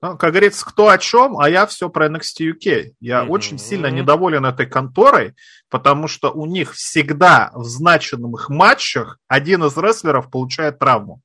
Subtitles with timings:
[0.00, 2.92] Ну, как говорится, кто о чем, а я все про NXT UK.
[3.00, 3.28] Я mm-hmm.
[3.28, 5.34] очень сильно недоволен этой конторой,
[5.70, 11.20] потому что у них всегда в значенных матчах один из рестлеров получает травму.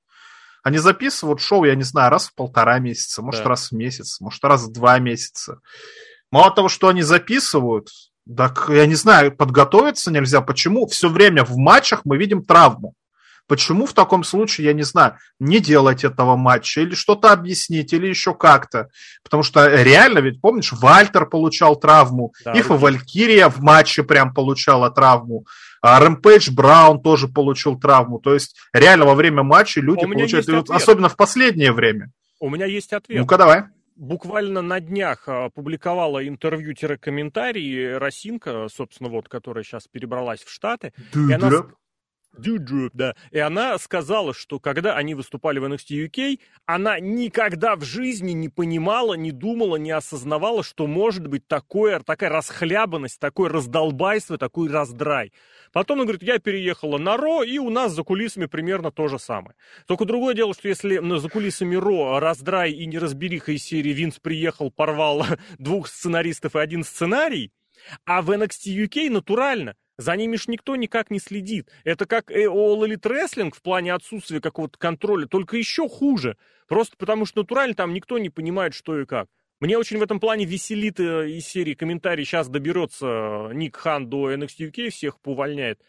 [0.63, 3.49] Они записывают шоу, я не знаю, раз в полтора месяца, может, да.
[3.49, 5.59] раз в месяц, может, раз в два месяца.
[6.31, 7.89] Мало того, что они записывают,
[8.35, 10.41] так, я не знаю, подготовиться нельзя.
[10.41, 12.95] Почему все время в матчах мы видим травму?
[13.47, 18.07] Почему в таком случае, я не знаю, не делать этого матча или что-то объяснить, или
[18.07, 18.89] еще как-то?
[19.23, 24.89] Потому что реально, ведь помнишь, Вальтер получал травму, да, Ифа Валькирия в матче прям получала
[24.89, 25.45] травму.
[25.81, 28.19] А Рэмпейдж Браун тоже получил травму.
[28.19, 32.11] То есть реально во время матча люди получают, особенно в последнее время.
[32.39, 33.19] У меня есть ответ.
[33.19, 40.93] Ну-ка давай буквально на днях опубликовала интервью-комментарий Росинка, собственно, вот, которая сейчас перебралась в Штаты.
[41.13, 41.65] и она,
[42.37, 43.15] Дюджу, да.
[43.31, 48.49] И она сказала, что когда они выступали в NXT UK, она никогда в жизни не
[48.49, 55.31] понимала, не думала, не осознавала, что может быть такое, такая расхлябанность, такое раздолбайство, такой раздрай.
[55.71, 59.19] Потом она говорит, я переехала на Ро, и у нас за кулисами примерно то же
[59.19, 59.55] самое.
[59.87, 64.71] Только другое дело, что если за кулисами Ро раздрай и неразбериха из серии Винс приехал,
[64.71, 65.25] порвал
[65.59, 67.51] двух сценаристов и один сценарий,
[68.05, 71.69] а в NXT UK натурально за ними ж никто никак не следит.
[71.83, 76.37] Это как All Elite Wrestling в плане отсутствия какого-то контроля, только еще хуже.
[76.67, 79.27] Просто потому что натурально там никто не понимает, что и как.
[79.59, 82.25] Мне очень в этом плане веселит э, из серии комментарий.
[82.25, 83.05] Сейчас доберется
[83.51, 85.79] э, Ник Хан до NXT UK, всех поувольняет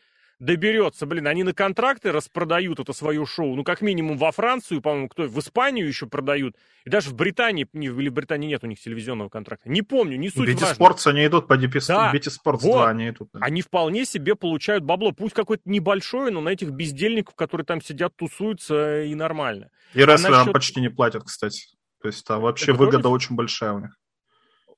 [0.45, 5.09] доберется, блин, они на контракты распродают это свое шоу, ну, как минимум во Францию, по-моему,
[5.09, 8.81] кто в Испанию еще продают, и даже в Британии, или в Британии нет у них
[8.81, 12.13] телевизионного контракта, не помню, не суть Бити Спортс они идут по DP, да.
[12.13, 12.73] Бити Спортс вот.
[12.73, 13.31] 2 они идут.
[13.33, 13.41] Да.
[13.43, 18.15] Они вполне себе получают бабло, пусть какое-то небольшое, но на этих бездельников, которые там сидят,
[18.17, 19.71] тусуются, и нормально.
[19.95, 20.53] И а рестлерам насчет...
[20.53, 21.67] почти не платят, кстати.
[22.03, 23.15] То есть там вообще это выгода тоже?
[23.15, 23.99] очень большая у них.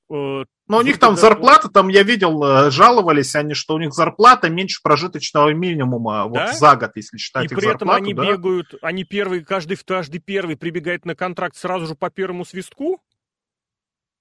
[0.09, 3.93] Э, Но у них там зарплата, там я видел, э, жаловались они, что у них
[3.93, 6.25] зарплата меньше прожиточного минимума да?
[6.25, 8.23] вот за год, если считать И их при этом они да?
[8.23, 13.01] бегают, они первый, каждый, каждый первый прибегает на контракт сразу же по первому свистку?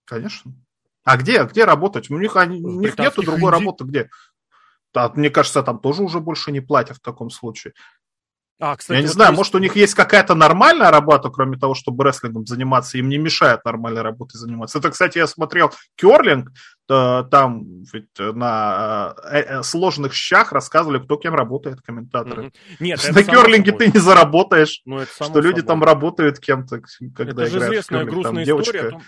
[0.04, 0.52] Конечно.
[1.04, 2.10] А где, где работать?
[2.10, 3.58] У них, они, у них нету другой инди...
[3.58, 4.10] работы, где?
[4.92, 7.74] Да, мне кажется, там тоже уже больше не платят в таком случае.
[8.58, 9.38] А, кстати, Я не вот знаю, есть...
[9.38, 13.64] может, у них есть какая-то нормальная работа, кроме того, чтобы рестлингом заниматься, им не мешает
[13.66, 14.78] нормальной работой заниматься.
[14.78, 16.52] Это, кстати, я смотрел Керлинг,
[16.86, 22.44] там ведь на э, э, сложных щах рассказывали, кто кем работает, комментаторы.
[22.44, 22.76] Mm-hmm.
[22.80, 26.80] Нет, на Керлинге ты не заработаешь, ну, что люди там работают кем-то,
[27.14, 28.86] когда Это же известная грустная там, история девочка...
[28.86, 29.02] о том,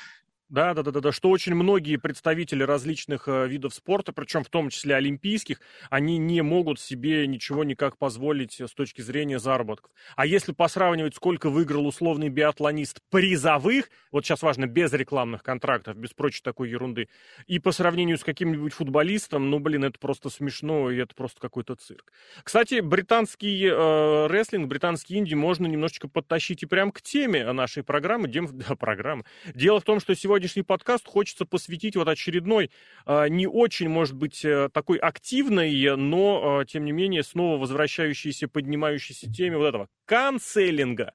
[0.48, 4.48] да, да, да, да, да, что очень многие представители различных э, видов спорта, причем в
[4.48, 5.60] том числе олимпийских,
[5.90, 9.90] они не могут себе ничего никак позволить с точки зрения заработков.
[10.16, 16.14] А если посравнивать, сколько выиграл условный биатлонист призовых, вот сейчас важно, без рекламных контрактов, без
[16.14, 17.10] прочей такой ерунды,
[17.46, 21.74] и по сравнению с каким-нибудь футболистом, ну, блин, это просто смешно, и это просто какой-то
[21.74, 22.10] цирк.
[22.42, 28.28] Кстати, британский э, рестлинг, британский инди можно немножечко подтащить и прям к теме нашей программы,
[28.28, 29.24] дем, да, программы.
[29.54, 32.70] Дело в том, что сегодня сегодняшний подкаст хочется посвятить вот очередной,
[33.06, 38.46] а, не очень, может быть, э, такой активной, но, а, тем не менее, снова возвращающейся,
[38.46, 41.12] поднимающейся теме вот этого канцелинга.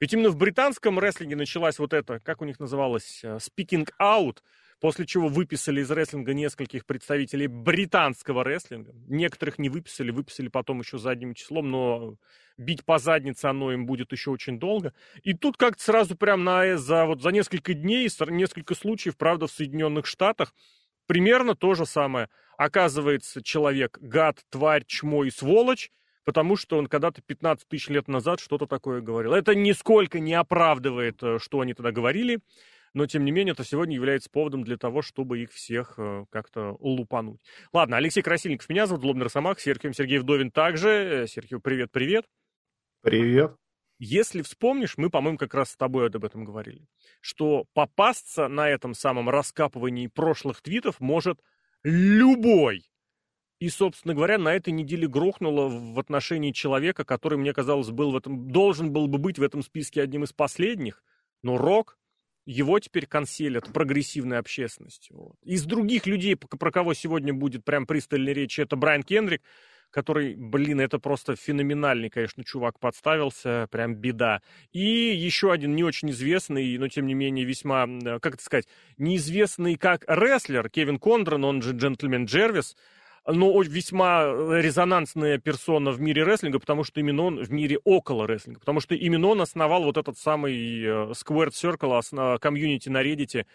[0.00, 4.38] Ведь именно в британском рестлинге началась вот это, как у них называлось, э, speaking out,
[4.82, 8.92] после чего выписали из рестлинга нескольких представителей британского рестлинга.
[9.06, 12.16] Некоторых не выписали, выписали потом еще задним числом, но
[12.58, 14.92] бить по заднице оно им будет еще очень долго.
[15.22, 19.52] И тут как-то сразу прям на, за, вот, за несколько дней, несколько случаев, правда, в
[19.52, 20.52] Соединенных Штатах,
[21.06, 22.28] примерно то же самое.
[22.56, 25.92] Оказывается, человек гад, тварь, чмо и сволочь,
[26.24, 29.32] потому что он когда-то 15 тысяч лет назад что-то такое говорил.
[29.32, 32.40] Это нисколько не оправдывает, э, что они тогда говорили,
[32.94, 36.76] но, тем не менее, это сегодня является поводом для того, чтобы их всех э, как-то
[36.80, 37.40] лупануть.
[37.72, 40.88] Ладно, Алексей Красильников меня зовут, Злобный Росомах, Сергей Сергей Вдовин также.
[40.88, 42.26] Э, Сергей, привет-привет.
[43.02, 43.56] Привет.
[43.98, 46.86] Если вспомнишь, мы, по-моему, как раз с тобой об этом говорили,
[47.20, 51.40] что попасться на этом самом раскапывании прошлых твитов может
[51.84, 52.90] любой.
[53.60, 58.16] И, собственно говоря, на этой неделе грохнуло в отношении человека, который, мне казалось, был в
[58.16, 61.04] этом, должен был бы быть в этом списке одним из последних,
[61.42, 61.96] но Рок,
[62.44, 65.16] его теперь конселят прогрессивной общественностью.
[65.16, 65.36] Вот.
[65.44, 69.42] Из других людей, про кого сегодня будет прям пристальная речь, это Брайан Кендрик,
[69.90, 74.40] который, блин, это просто феноменальный, конечно, чувак подставился, прям беда.
[74.72, 77.86] И еще один не очень известный, но тем не менее весьма,
[78.20, 78.66] как это сказать,
[78.96, 82.74] неизвестный как рестлер Кевин Кондрон, он же джентльмен Джервис,
[83.26, 84.24] но весьма
[84.60, 88.94] резонансная персона в мире рестлинга, потому что именно он в мире около рестлинга, потому что
[88.94, 93.46] именно он основал вот этот самый э, Squared Circle, комьюнити на Reddit,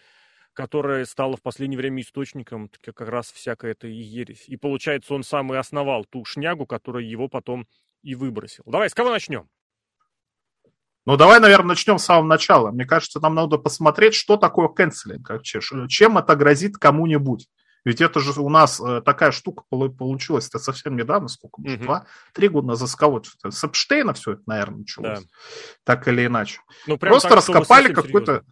[0.54, 4.44] которая стала в последнее время источником как раз всякой этой ересь.
[4.48, 7.68] И получается, он сам и основал ту шнягу, которая его потом
[8.02, 8.64] и выбросил.
[8.66, 9.48] Давай, с кого начнем?
[11.06, 12.70] Ну, давай, наверное, начнем с самого начала.
[12.70, 17.48] Мне кажется, нам надо посмотреть, что такое канцелинг, чем это грозит кому-нибудь.
[17.88, 22.04] Ведь это же у нас э, такая штука получилась это совсем недавно, сколько, может, два,
[22.34, 25.20] три года назад, с кого С Эпштейна все это, наверное, началось.
[25.20, 25.26] Да.
[25.84, 26.60] Так или иначе.
[26.86, 28.42] Ну, Просто так, раскопали какой-то...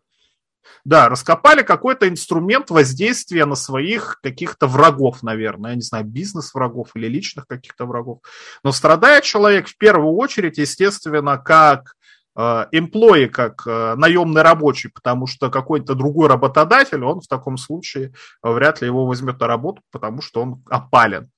[0.86, 7.06] Да, раскопали какой-то инструмент воздействия на своих каких-то врагов, наверное, я не знаю, бизнес-врагов или
[7.06, 8.20] личных каких-то врагов.
[8.64, 11.95] Но страдает человек в первую очередь, естественно, как
[12.36, 18.12] employee э, как э, наемный рабочий, потому что какой-то другой работодатель, он в таком случае
[18.42, 21.30] вряд ли его возьмет на работу, потому что он опален.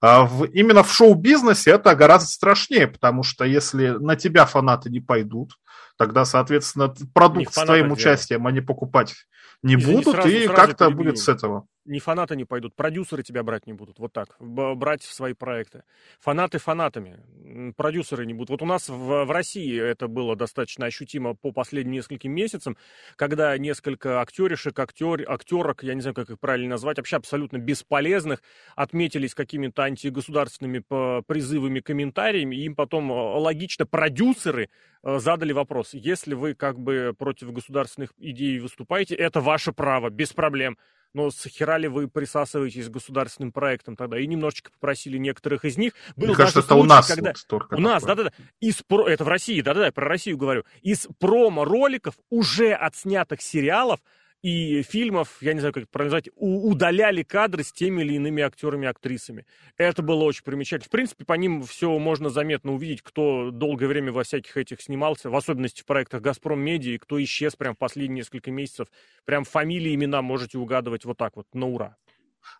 [0.00, 4.98] А в, именно в шоу-бизнесе это гораздо страшнее, потому что если на тебя фанаты не
[4.98, 5.52] пойдут,
[5.96, 9.14] тогда, соответственно, продукт с твоим участием они покупать
[9.62, 11.66] не Извини, будут, и как-то будет с этого.
[11.84, 15.82] Ни фанаты не пойдут, продюсеры тебя брать не будут, вот так, брать в свои проекты.
[16.20, 18.50] Фанаты фанатами, продюсеры не будут.
[18.50, 22.76] Вот у нас в, в России это было достаточно ощутимо по последним нескольким месяцам,
[23.16, 28.42] когда несколько актеришек, актер, актерок, я не знаю, как их правильно назвать, вообще абсолютно бесполезных,
[28.76, 30.84] отметились какими-то антигосударственными
[31.22, 34.68] призывами, комментариями, и им потом э, логично продюсеры э,
[35.02, 40.76] задали вопрос, если вы как бы против государственных идей выступаете, это ваше право, без проблем
[41.14, 44.18] но с хера ли вы присасываетесь к государственным проектам тогда?
[44.18, 45.92] И немножечко попросили некоторых из них.
[46.16, 47.32] Был Мне кажется, это случай, у нас когда...
[47.50, 48.32] вот У нас, да-да-да.
[48.60, 49.06] Из про...
[49.08, 50.64] Это в России, да-да-да, про Россию говорю.
[50.80, 54.00] Из промо-роликов уже отснятых сериалов
[54.42, 58.42] и фильмов, я не знаю, как это правильно назвать, удаляли кадры с теми или иными
[58.42, 59.46] актерами и актрисами.
[59.76, 60.88] Это было очень примечательно.
[60.88, 65.30] В принципе, по ним все можно заметно увидеть, кто долгое время во всяких этих снимался,
[65.30, 68.88] в особенности в проектах «Газпром Медиа», и кто исчез прям последние несколько месяцев.
[69.24, 71.96] Прям фамилии, имена можете угадывать вот так вот, на ура.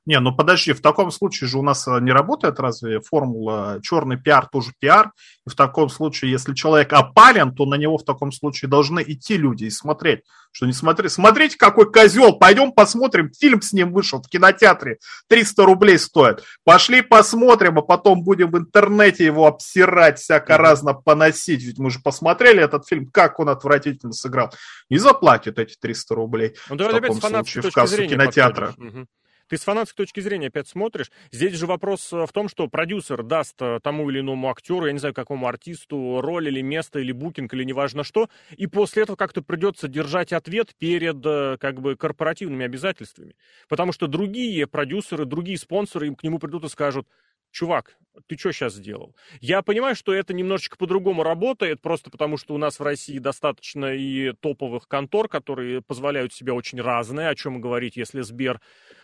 [0.05, 4.17] Не, ну подожди, в таком случае же у нас э, не работает разве формула черный
[4.17, 5.13] пиар тоже пиар?
[5.47, 9.37] И в таком случае, если человек опален, то на него в таком случае должны идти
[9.37, 10.23] люди и смотреть.
[10.51, 14.99] Что не смотри, смотрите, какой козел, пойдем посмотрим, фильм с ним вышел в кинотеатре,
[15.29, 16.43] 300 рублей стоит.
[16.65, 21.63] Пошли посмотрим, а потом будем в интернете его обсирать, всяко разно поносить.
[21.63, 24.53] Ведь мы же посмотрели этот фильм, как он отвратительно сыграл.
[24.91, 26.55] И заплатит эти 300 рублей.
[26.69, 28.75] Ну, в таком случае в кассу кинотеатра.
[28.77, 29.07] Угу.
[29.49, 31.11] Ты с фанатской точки зрения опять смотришь.
[31.31, 34.93] Здесь же вопрос э, в том, что продюсер даст э, тому или иному актеру, я
[34.93, 39.17] не знаю, какому артисту, роль или место, или букинг, или неважно что, и после этого
[39.17, 43.37] как-то придется держать ответ перед э, как бы корпоративными обязательствами.
[43.69, 47.07] Потому что другие продюсеры, другие спонсоры им к нему придут и скажут,
[47.51, 49.15] чувак, ты что сейчас сделал?
[49.41, 53.95] Я понимаю, что это немножечко по-другому работает, просто потому что у нас в России достаточно
[53.95, 58.61] и топовых контор, которые позволяют себе очень разное, о чем говорить, если Сбер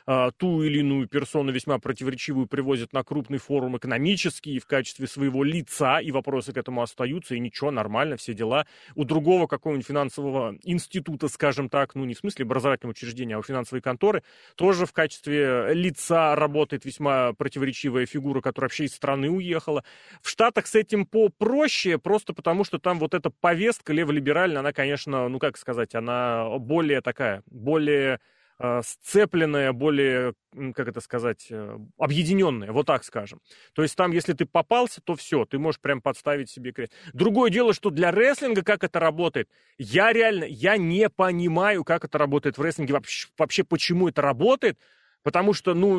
[0.07, 5.43] э, ту или иную персону весьма противоречивую привозит на крупный форум экономический в качестве своего
[5.43, 8.67] лица, и вопросы к этому остаются, и ничего, нормально, все дела.
[8.95, 13.43] У другого какого-нибудь финансового института, скажем так, ну не в смысле образовательного учреждения, а у
[13.43, 14.23] финансовой конторы,
[14.57, 19.85] тоже в качестве лица работает весьма противоречивая фигура, которая вообще из страны уехала.
[20.21, 25.29] В Штатах с этим попроще, просто потому что там вот эта повестка леволиберальная, она, конечно,
[25.29, 28.21] ну как сказать, она более такая, более
[28.61, 30.35] Э, сцепленная, более,
[30.75, 33.41] как это сказать, э, объединенная, вот так скажем.
[33.73, 36.93] То есть там, если ты попался, то все, ты можешь прям подставить себе крест.
[37.13, 42.19] Другое дело, что для рестлинга как это работает, я реально, я не понимаю, как это
[42.19, 44.77] работает в рестлинге, вообще, вообще почему это работает,
[45.23, 45.99] Потому что, ну,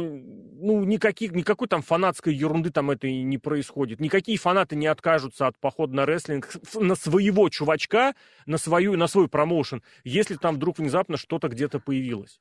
[0.61, 3.99] ну никаких, никакой там фанатской ерунды там это и не происходит.
[3.99, 9.27] Никакие фанаты не откажутся от похода на рестлинг на своего чувачка, на, свою, на свой
[9.27, 12.39] промоушен, если там вдруг внезапно что-то где-то появилось.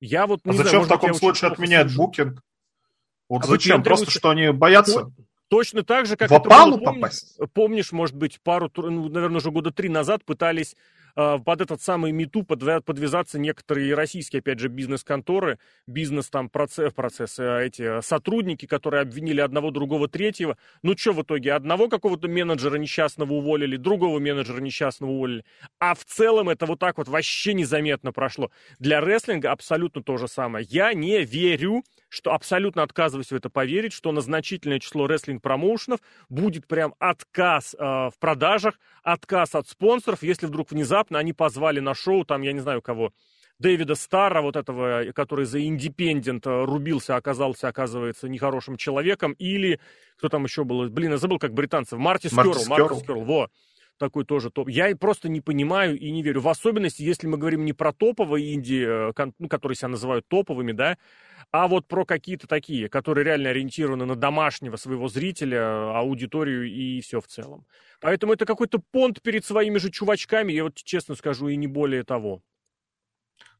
[0.00, 2.42] Я вот не а зачем знаю, в таком случае отменять букинг?
[3.28, 3.82] Вот а зачем?
[3.82, 5.12] Просто что они боятся?
[5.48, 7.38] Точно так же, как в опалу было, попасть?
[7.54, 10.76] Помнишь, может быть, пару, ну, наверное, уже года три назад пытались
[11.44, 17.60] под этот самый МИТУ подвязаться некоторые российские, опять же, бизнес-конторы, бизнес там процесс, процессы, а
[17.60, 20.56] эти сотрудники, которые обвинили одного, другого, третьего.
[20.82, 21.52] Ну что в итоге?
[21.52, 25.44] Одного какого-то менеджера несчастного уволили, другого менеджера несчастного уволили.
[25.78, 28.50] А в целом это вот так вот вообще незаметно прошло.
[28.78, 30.66] Для рестлинга абсолютно то же самое.
[30.68, 36.66] Я не верю, что абсолютно отказываюсь в это поверить, что на значительное число рестлинг-промоушенов будет
[36.66, 42.24] прям отказ э, в продажах, отказ от спонсоров, если вдруг внезапно они позвали на шоу,
[42.24, 43.12] там, я не знаю кого,
[43.60, 49.78] Дэвида Старра, вот этого, который за Индепендент рубился, оказался, оказывается, нехорошим человеком, или
[50.16, 53.50] кто там еще был, блин, я забыл, как британцев, Марти Скерл, Марти Скерл, во,
[54.00, 54.68] такой тоже топ.
[54.68, 56.40] Я просто не понимаю и не верю.
[56.40, 60.72] В особенности, если мы говорим не про топовые инди, э, ну, которые себя называют топовыми,
[60.72, 60.96] да,
[61.52, 67.20] а вот про какие-то такие, которые реально ориентированы на домашнего своего зрителя, аудиторию и все
[67.20, 67.66] в целом.
[68.00, 72.02] Поэтому это какой-то понт перед своими же чувачками, я вот честно скажу, и не более
[72.02, 72.42] того.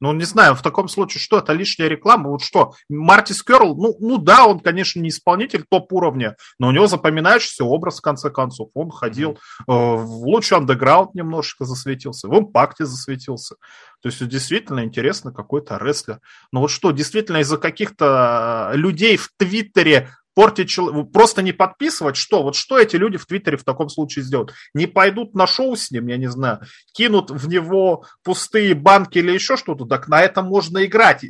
[0.00, 2.30] Ну, не знаю, в таком случае, что это лишняя реклама?
[2.30, 6.87] Вот что, Марти Скерл, ну, ну да, он, конечно, не исполнитель топ-уровня, но у него
[6.87, 8.71] запоминающийся образ, в конце концов.
[8.75, 9.37] Он ходил mm-hmm.
[9.69, 13.57] э, в лучший андеграунд немножечко засветился, в импакте засветился.
[14.02, 16.21] То есть действительно интересно какой-то рестлер.
[16.52, 20.76] Но вот что, действительно из-за каких-то людей в Твиттере портить
[21.12, 22.42] просто не подписывать, что?
[22.42, 24.52] Вот что эти люди в Твиттере в таком случае сделают?
[24.75, 26.60] Не пойдут на шоу с ним, я не знаю,
[26.92, 31.25] кинут в него пустые банки или еще что-то, так на этом можно играть.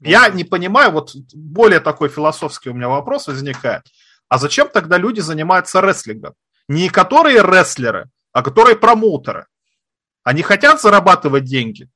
[0.00, 3.82] Я не понимаю, вот более такой философский у меня вопрос возникает.
[4.28, 6.34] А зачем тогда люди занимаются рестлингом?
[6.68, 9.46] Не которые рестлеры, а которые промоутеры.
[10.22, 11.88] Они хотят зарабатывать деньги?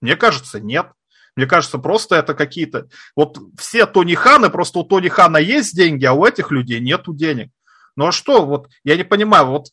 [0.00, 0.92] Мне кажется, нет.
[1.36, 2.88] Мне кажется, просто это какие-то...
[3.16, 7.14] Вот все Тони Ханы, просто у Тони Хана есть деньги, а у этих людей нету
[7.14, 7.50] денег.
[7.96, 9.66] Ну а что, вот я не понимаю, вот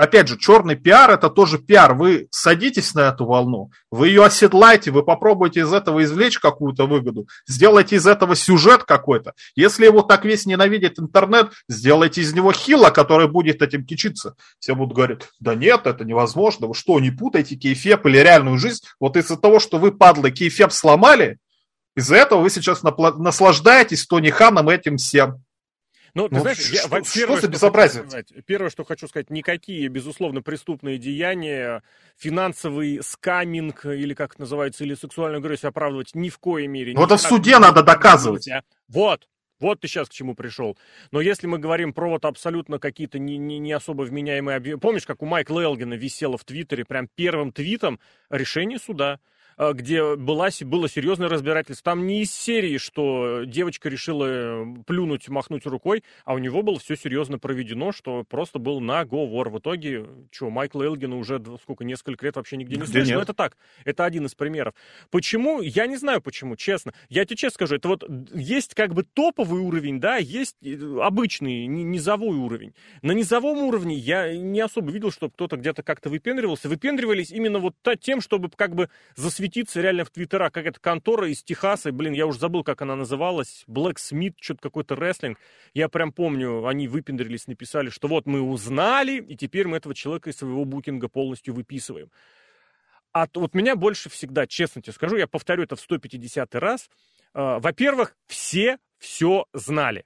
[0.00, 1.94] опять же, черный пиар это тоже пиар.
[1.94, 7.28] Вы садитесь на эту волну, вы ее оседлаете, вы попробуете из этого извлечь какую-то выгоду,
[7.46, 9.34] сделайте из этого сюжет какой-то.
[9.54, 14.34] Если его так весь ненавидит интернет, сделайте из него хила, который будет этим кичиться.
[14.58, 18.82] Все будут говорить, да нет, это невозможно, вы что, не путайте кейфеп или реальную жизнь?
[18.98, 21.38] Вот из-за того, что вы, падлы, кейфеп сломали,
[21.94, 25.44] из-за этого вы сейчас наслаждаетесь Тони Ханом этим всем.
[26.14, 28.02] Ну, ты ну, знаешь, что, я, первое, что за безобразие?
[28.02, 31.82] Сказать, первое, что хочу сказать, никакие, безусловно, преступные деяния,
[32.16, 36.94] финансовый скаминг, или как это называется, или сексуальную агрессию оправдывать ни в коей мере.
[36.94, 38.48] Вот это в суде надо доказывать.
[38.88, 39.28] Вот,
[39.60, 40.76] вот ты сейчас к чему пришел.
[41.12, 44.80] Но если мы говорим про вот абсолютно какие-то не, не, не особо вменяемые объемы...
[44.80, 48.00] Помнишь, как у Майкла Элгина висело в Твиттере прям первым твитом
[48.30, 49.20] решение суда?
[49.60, 51.92] А, где была, было серьезное разбирательство.
[51.92, 56.78] Там не из серии, что девочка решила э, плюнуть, махнуть рукой, а у него было
[56.78, 59.50] все серьезно проведено, что просто был наговор.
[59.50, 63.16] В итоге, что, Майкла Элгина уже сколько, несколько лет вообще нигде не слышно.
[63.16, 64.72] Но это так, это один из примеров.
[65.10, 65.60] Почему?
[65.60, 66.94] Я не знаю почему, честно.
[67.10, 71.66] Я тебе честно скажу, это вот есть как бы топовый уровень, да, есть э, обычный,
[71.66, 72.72] низовой уровень.
[73.02, 76.70] На низовом уровне я не особо видел, чтобы кто-то где-то как-то выпендривался.
[76.70, 81.28] Выпендривались именно вот тем, чтобы как бы засветить светиться реально в твиттерах, как эта контора
[81.28, 85.38] из Техаса, блин, я уже забыл, как она называлась, Black Smith, что-то какой-то рестлинг.
[85.74, 90.30] Я прям помню, они выпендрились, написали, что вот мы узнали, и теперь мы этого человека
[90.30, 92.10] из своего букинга полностью выписываем.
[93.12, 96.88] А вот меня больше всегда, честно тебе скажу, я повторю это в 150 раз,
[97.34, 100.04] э, во-первых, все все знали.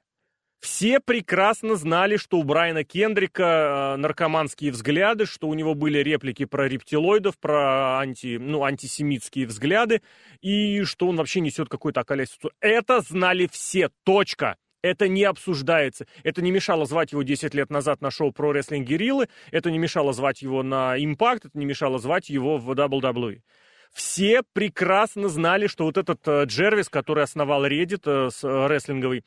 [0.65, 3.43] Все прекрасно знали, что у Брайана Кендрика
[3.93, 10.01] э, наркоманские взгляды, что у него были реплики про рептилоидов, про анти, ну, антисемитские взгляды,
[10.41, 12.51] и что он вообще несет какую-то околесицу.
[12.61, 14.57] Это знали все, точка.
[14.81, 16.07] Это не обсуждается.
[16.23, 19.77] Это не мешало звать его 10 лет назад на шоу про рестлинг Гериллы, это не
[19.77, 23.43] мешало звать его на Impact, это не мешало звать его в WWE.
[23.95, 29.25] Все прекрасно знали, что вот этот э, Джервис, который основал Reddit э, с рестлинговый,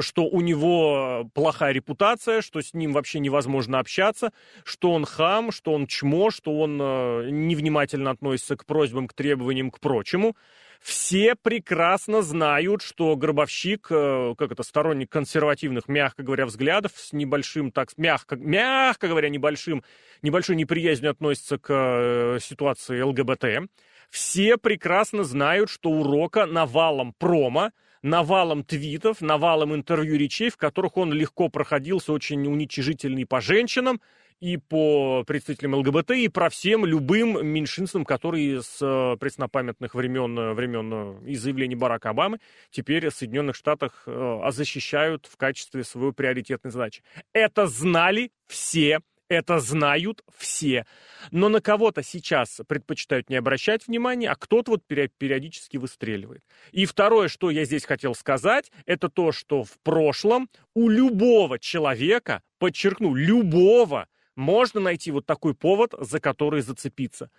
[0.00, 4.32] что у него плохая репутация, что с ним вообще невозможно общаться,
[4.64, 9.70] что он хам, что он чмо, что он э, невнимательно относится к просьбам, к требованиям,
[9.70, 10.36] к прочему.
[10.80, 17.72] Все прекрасно знают, что Гробовщик, э, как это, сторонник консервативных, мягко говоря, взглядов, с небольшим,
[17.72, 19.82] так, мягко, мягко говоря, небольшим,
[20.22, 23.68] небольшой неприязнью относится к э, ситуации ЛГБТ.
[24.10, 27.70] Все прекрасно знают, что у Рока навалом промо,
[28.06, 34.00] навалом твитов, навалом интервью речей, в которых он легко проходился очень уничижительный по женщинам
[34.38, 40.92] и по представителям ЛГБТ, и про всем любым меньшинствам, которые с э, преснопамятных времен, времен
[40.92, 42.38] э, и заявлений Барака Обамы
[42.70, 47.02] теперь в Соединенных Штатах э, защищают в качестве своей приоритетной задачи.
[47.32, 50.86] Это знали все это знают все.
[51.30, 56.42] Но на кого-то сейчас предпочитают не обращать внимания, а кто-то вот периодически выстреливает.
[56.72, 62.42] И второе, что я здесь хотел сказать, это то, что в прошлом у любого человека,
[62.58, 67.30] подчеркну, любого, можно найти вот такой повод, за который зацепиться.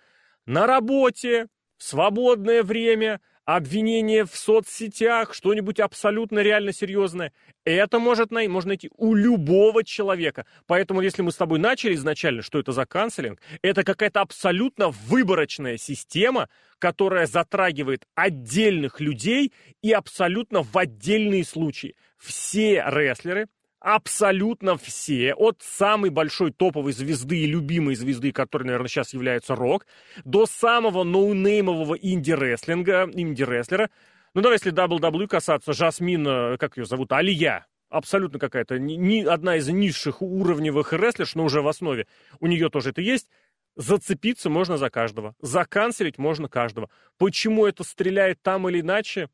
[0.46, 7.32] На работе, в свободное время, обвинение в соцсетях, что-нибудь абсолютно реально серьезное.
[7.64, 10.44] Это может най- можно найти у любого человека.
[10.66, 15.78] Поэтому, если мы с тобой начали изначально, что это за канцелинг, это какая-то абсолютно выборочная
[15.78, 21.96] система, которая затрагивает отдельных людей и абсолютно в отдельные случаи.
[22.18, 23.46] Все рестлеры,
[23.80, 29.86] абсолютно все, от самой большой топовой звезды и любимой звезды, которой, наверное, сейчас является Рок,
[30.24, 33.90] до самого ноунеймового инди-рестлинга, инди-рестлера.
[34.34, 39.56] Ну, давай, если WWE касаться, Жасмин, э, как ее зовут, Алия, абсолютно какая-то, ни, одна
[39.56, 42.06] из низших уровневых рестлерш, но уже в основе,
[42.40, 43.28] у нее тоже это есть.
[43.76, 46.90] Зацепиться можно за каждого, заканцелить можно каждого.
[47.16, 49.28] Почему это стреляет там или иначе,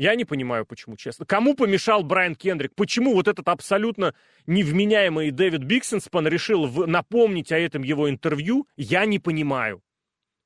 [0.00, 1.26] я не понимаю, почему, честно.
[1.26, 2.74] Кому помешал Брайан Кендрик?
[2.74, 4.14] Почему вот этот абсолютно
[4.46, 6.86] невменяемый Дэвид Биксенспан решил в...
[6.86, 8.66] напомнить о этом его интервью?
[8.78, 9.82] Я не понимаю.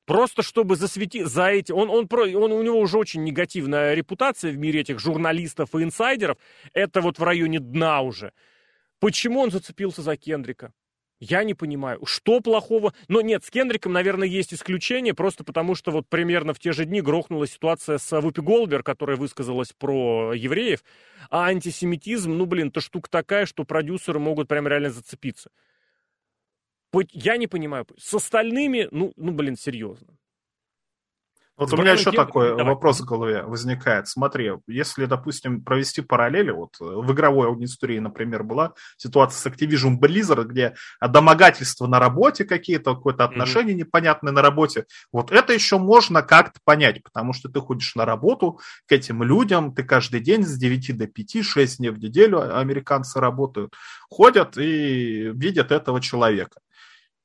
[0.05, 1.71] Просто чтобы засветить за эти...
[1.71, 6.37] Он, он, он, у него уже очень негативная репутация в мире этих журналистов и инсайдеров.
[6.73, 8.33] Это вот в районе дна уже.
[8.99, 10.73] Почему он зацепился за Кендрика?
[11.27, 12.93] Я не понимаю, что плохого.
[13.07, 16.85] Но нет, с Кендриком, наверное, есть исключение, просто потому что вот примерно в те же
[16.85, 20.83] дни грохнула ситуация с Вупи Голбер, которая высказалась про евреев.
[21.31, 25.49] А антисемитизм, ну, блин, это штука такая, что продюсеры могут прям реально зацепиться.
[27.11, 27.87] Я не понимаю.
[27.97, 30.17] С остальными, ну, ну блин, серьезно.
[31.57, 32.15] Вот у меня еще тем...
[32.15, 32.65] такой Давай.
[32.65, 34.07] вопрос в голове возникает.
[34.09, 40.43] Смотри, если, допустим, провести параллели, вот в игровой аудитории, например, была ситуация с Activision Blizzard,
[40.43, 43.79] где домогательства на работе какие-то, какое-то отношение mm-hmm.
[43.79, 48.59] непонятное на работе, вот это еще можно как-то понять, потому что ты ходишь на работу
[48.85, 53.19] к этим людям, ты каждый день с 9 до 5, 6 дней в неделю американцы
[53.21, 53.73] работают,
[54.09, 56.59] ходят и видят этого человека.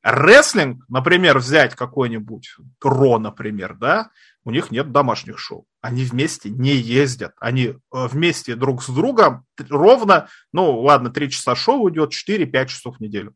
[0.03, 4.11] Рестлинг, например, взять какой-нибудь Ро, например, да,
[4.45, 5.67] у них нет домашних шоу.
[5.83, 7.35] Они вместе не ездят.
[7.39, 12.97] Они э, вместе друг с другом ровно, ну ладно, 3 часа шоу идет, 4-5 часов
[12.97, 13.35] в неделю.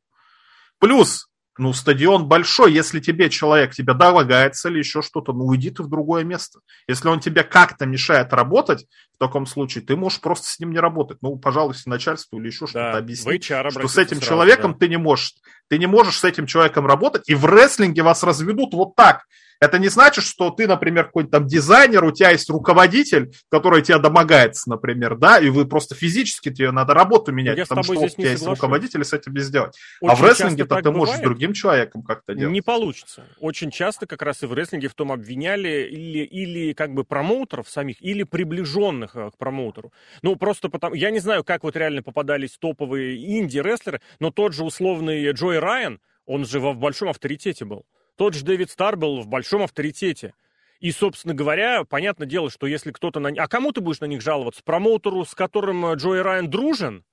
[0.79, 1.29] Плюс
[1.59, 5.89] ну, стадион большой, если тебе человек, тебе долагается или еще что-то, ну, уйди ты в
[5.89, 6.61] другое место.
[6.89, 10.79] Если он тебе как-то мешает работать, в таком случае ты можешь просто с ним не
[10.79, 11.19] работать.
[11.21, 14.79] Ну, пожалуйста, начальству или еще что-то да, объяснить, что с этим сразу, человеком да.
[14.79, 15.35] ты не можешь.
[15.69, 19.25] Ты не можешь с этим человеком работать, и в рестлинге вас разведут вот так.
[19.65, 23.99] Это не значит, что ты, например, какой-то там дизайнер, у тебя есть руководитель, который тебя
[23.99, 28.09] домогается, например, да, и вы просто физически тебе надо работу менять, Я потому что у
[28.09, 29.75] тебя есть руководитель, и с этим не сделать.
[30.01, 32.53] Очень а в рестлинге-то ты можешь с другим человеком как-то делать.
[32.53, 33.25] Не получится.
[33.41, 37.69] Очень часто как раз и в рестлинге в том обвиняли или, или как бы промоутеров
[37.69, 39.93] самих, или приближенных э, к промоутеру.
[40.23, 40.95] Ну, просто потому...
[40.95, 46.01] Я не знаю, как вот реально попадались топовые инди-рестлеры, но тот же условный Джой Райан,
[46.27, 47.85] он же в большом авторитете был.
[48.17, 50.35] Тот же Дэвид Стар был в большом авторитете.
[50.81, 53.31] И, собственно говоря, понятное дело, что если кто-то на...
[53.31, 54.63] А кому ты будешь на них жаловаться?
[54.63, 57.05] Промоутеру, с которым э, Джой Райан дружен?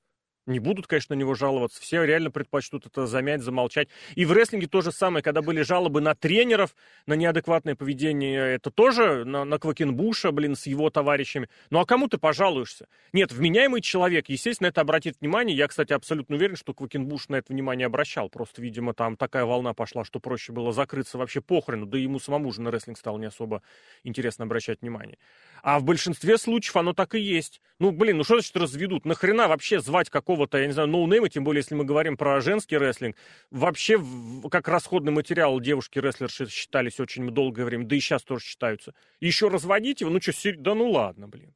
[0.48, 1.80] Не будут, конечно, на него жаловаться.
[1.82, 3.90] Все реально предпочтут это замять, замолчать.
[4.16, 6.76] И в рестлинге то же самое, когда были жалобы на тренеров,
[7.06, 11.48] на неадекватное поведение, это тоже на, на Квакенбуша, блин, с его товарищами.
[11.70, 12.88] Ну а кому ты пожалуешься?
[13.14, 15.56] Нет, вменяемый человек, естественно, это обратит внимание.
[15.56, 18.28] Я, кстати, абсолютно уверен, что Квакенбуш на это внимание обращал.
[18.30, 21.86] Просто, видимо, там такая волна пошла, что проще было закрыться вообще похрену.
[21.86, 23.62] Да ему самому же на рестлинг стало не особо
[24.04, 25.20] интересно обращать внимание.
[25.62, 27.62] А в большинстве случаев оно так и есть.
[27.78, 29.06] Ну, блин, ну что значит разведут?
[29.06, 30.10] Нахрена вообще звать
[30.42, 33.16] какого-то, я не знаю, ноунейма, тем более, если мы говорим про женский рестлинг.
[33.52, 34.02] Вообще,
[34.50, 38.94] как расходный материал девушки-рестлерши считались очень долгое время, да и сейчас тоже считаются.
[39.20, 40.12] Еще разводить его?
[40.12, 41.54] Ну что, да ну ладно, блин.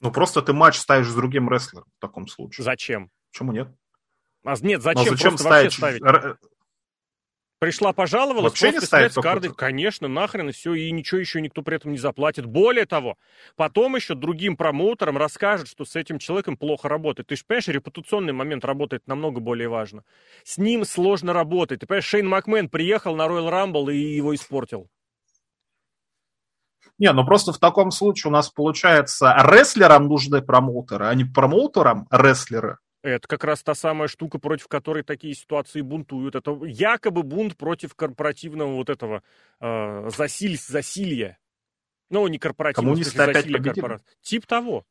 [0.00, 2.64] Ну, просто ты матч ставишь с другим рестлером в таком случае.
[2.64, 3.10] Зачем?
[3.30, 3.68] Почему нет?
[4.44, 5.04] А, нет, зачем?
[5.04, 6.02] Но зачем ставить, ставить?
[7.60, 9.50] Пришла, пожаловалась, Вообще просто снять с карты.
[9.50, 12.46] Конечно, нахрен, и все, и ничего еще никто при этом не заплатит.
[12.46, 13.18] Более того,
[13.54, 17.28] потом еще другим промоутерам расскажут, что с этим человеком плохо работает.
[17.28, 20.04] Ты же понимаешь, репутационный момент работает намного более важно.
[20.42, 21.80] С ним сложно работать.
[21.80, 24.88] Ты понимаешь, Шейн Макмен приехал на Royal Rumble и его испортил.
[26.98, 32.06] Не, ну просто в таком случае у нас получается рестлерам нужны промоутеры, а не промоутерам
[32.10, 32.78] рестлеры.
[33.02, 36.34] Это как раз та самая штука, против которой такие ситуации бунтуют.
[36.34, 39.22] Это якобы бунт против корпоративного вот этого
[39.60, 41.38] э, засиль, засилья.
[42.10, 43.72] Ну, не корпоративного, Коммунисты опять победили?
[43.72, 44.00] Корпора...
[44.20, 44.84] Тип того.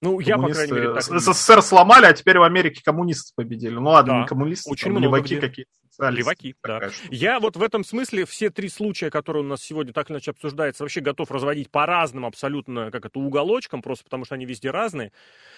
[0.00, 3.74] Ну, я, по крайней мере, так СССР сломали, а теперь в Америке коммунисты победили.
[3.74, 5.70] Ну ладно, да, не коммунисты, очень там, много леваки какие-то.
[5.98, 6.90] Леваки, да.
[7.10, 10.84] Я вот в этом смысле все три случая, которые у нас сегодня так иначе обсуждаются,
[10.84, 15.10] вообще готов разводить по разным абсолютно, как это, уголочкам, просто потому что они везде разные.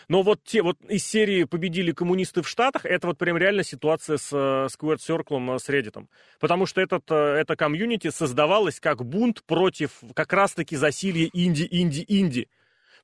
[0.08, 4.16] Но вот те вот из серии «Победили коммунисты в Штатах», это вот прям реально ситуация
[4.16, 6.06] с uh, Squared Circle, с Reddit.
[6.38, 12.02] Потому что этот, uh, эта комьюнити создавалась как бунт против как раз-таки засилья инди, инди,
[12.08, 12.48] инди.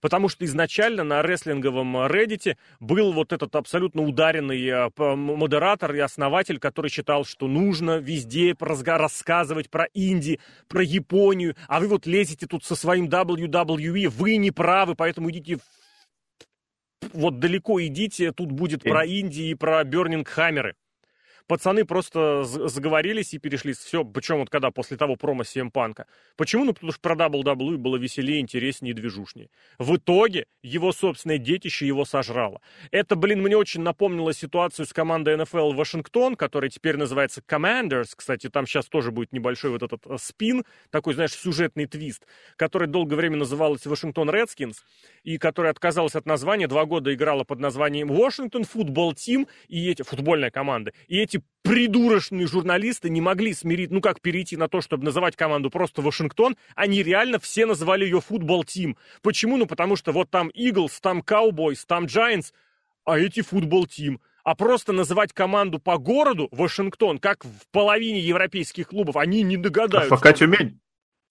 [0.06, 6.60] Потому что изначально на рестлинговом Reddit был вот этот абсолютно ударенный э, модератор и основатель,
[6.60, 10.38] который считал, что нужно везде рассказывать про Инди,
[10.68, 15.58] про Японию, а вы вот лезете тут со своим WWE, вы не правы, поэтому идите
[17.12, 20.76] вот далеко идите, тут будет про Индии и про Бернинг Хаммеры
[21.46, 23.72] пацаны просто заговорились и перешли.
[23.72, 26.06] Все, причем вот когда после того промо CM Панка.
[26.36, 26.64] Почему?
[26.64, 29.50] Ну, потому что про WWE было веселее, интереснее и движушнее.
[29.78, 32.60] В итоге его собственное детище его сожрало.
[32.90, 38.10] Это, блин, мне очень напомнило ситуацию с командой NFL Вашингтон, которая теперь называется Commanders.
[38.16, 42.88] Кстати, там сейчас тоже будет небольшой вот этот э, спин, такой, знаешь, сюжетный твист, который
[42.88, 44.84] долгое время называлась Вашингтон Редскинс,
[45.22, 50.02] и которая отказалась от названия, два года играла под названием Washington Football Team, и эти,
[50.02, 54.80] футбольная команда, и эти эти придурочные журналисты не могли смирить, ну как перейти на то,
[54.80, 58.96] чтобы называть команду просто Вашингтон, они реально все называли ее футбол тим.
[59.22, 59.56] Почему?
[59.56, 62.52] Ну потому что вот там Eagles, там Cowboys, там Giants,
[63.04, 64.20] а эти футбол тим.
[64.44, 70.14] А просто называть команду по городу Вашингтон, как в половине европейских клубов, они не догадаются.
[70.14, 70.78] А ФК Тюмень?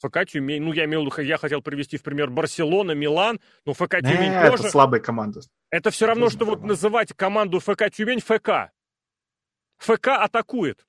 [0.03, 4.33] ФК Тюмень, ну, я имел я хотел привести в пример Барселона, Милан, но ФК Тюмень
[4.33, 4.63] э, тоже.
[4.63, 5.39] Это слабая команда.
[5.69, 8.74] Это все равно, что вот называть команду ФК Тюмень ФК.
[9.77, 10.85] ФК атакует.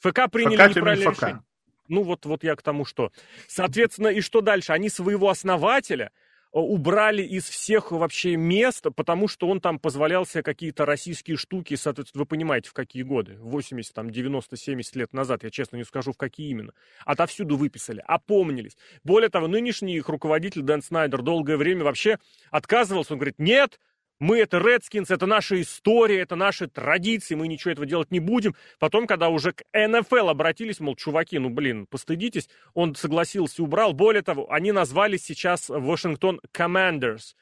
[0.00, 1.22] ФК приняли ФК, неправильное ФК.
[1.22, 1.42] решение.
[1.88, 3.12] Ну вот, вот я к тому, что.
[3.48, 4.72] Соответственно, и что дальше?
[4.72, 6.10] Они своего основателя э,
[6.52, 12.22] убрали из всех вообще мест, потому что он там позволял себе какие-то российские штуки, соответственно,
[12.22, 16.12] вы понимаете, в какие годы, 80, там, 90, 70 лет назад, я честно не скажу,
[16.12, 16.72] в какие именно.
[17.04, 18.76] Отовсюду выписали, опомнились.
[19.04, 22.18] Более того, нынешний их руководитель Дэн Снайдер долгое время вообще
[22.50, 23.78] отказывался, он говорит, нет,
[24.18, 28.54] мы это Redskins, это наша история, это наши традиции, мы ничего этого делать не будем.
[28.78, 33.92] Потом, когда уже к НФЛ обратились, мол, чуваки, ну, блин, постыдитесь, он согласился, убрал.
[33.92, 37.34] Более того, они назвали сейчас Вашингтон Commanders.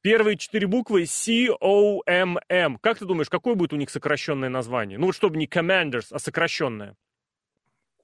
[0.00, 2.78] Первые четыре буквы C-O-M-M.
[2.78, 4.98] Как ты думаешь, какое будет у них сокращенное название?
[4.98, 6.96] Ну, вот чтобы не Commanders, а сокращенное.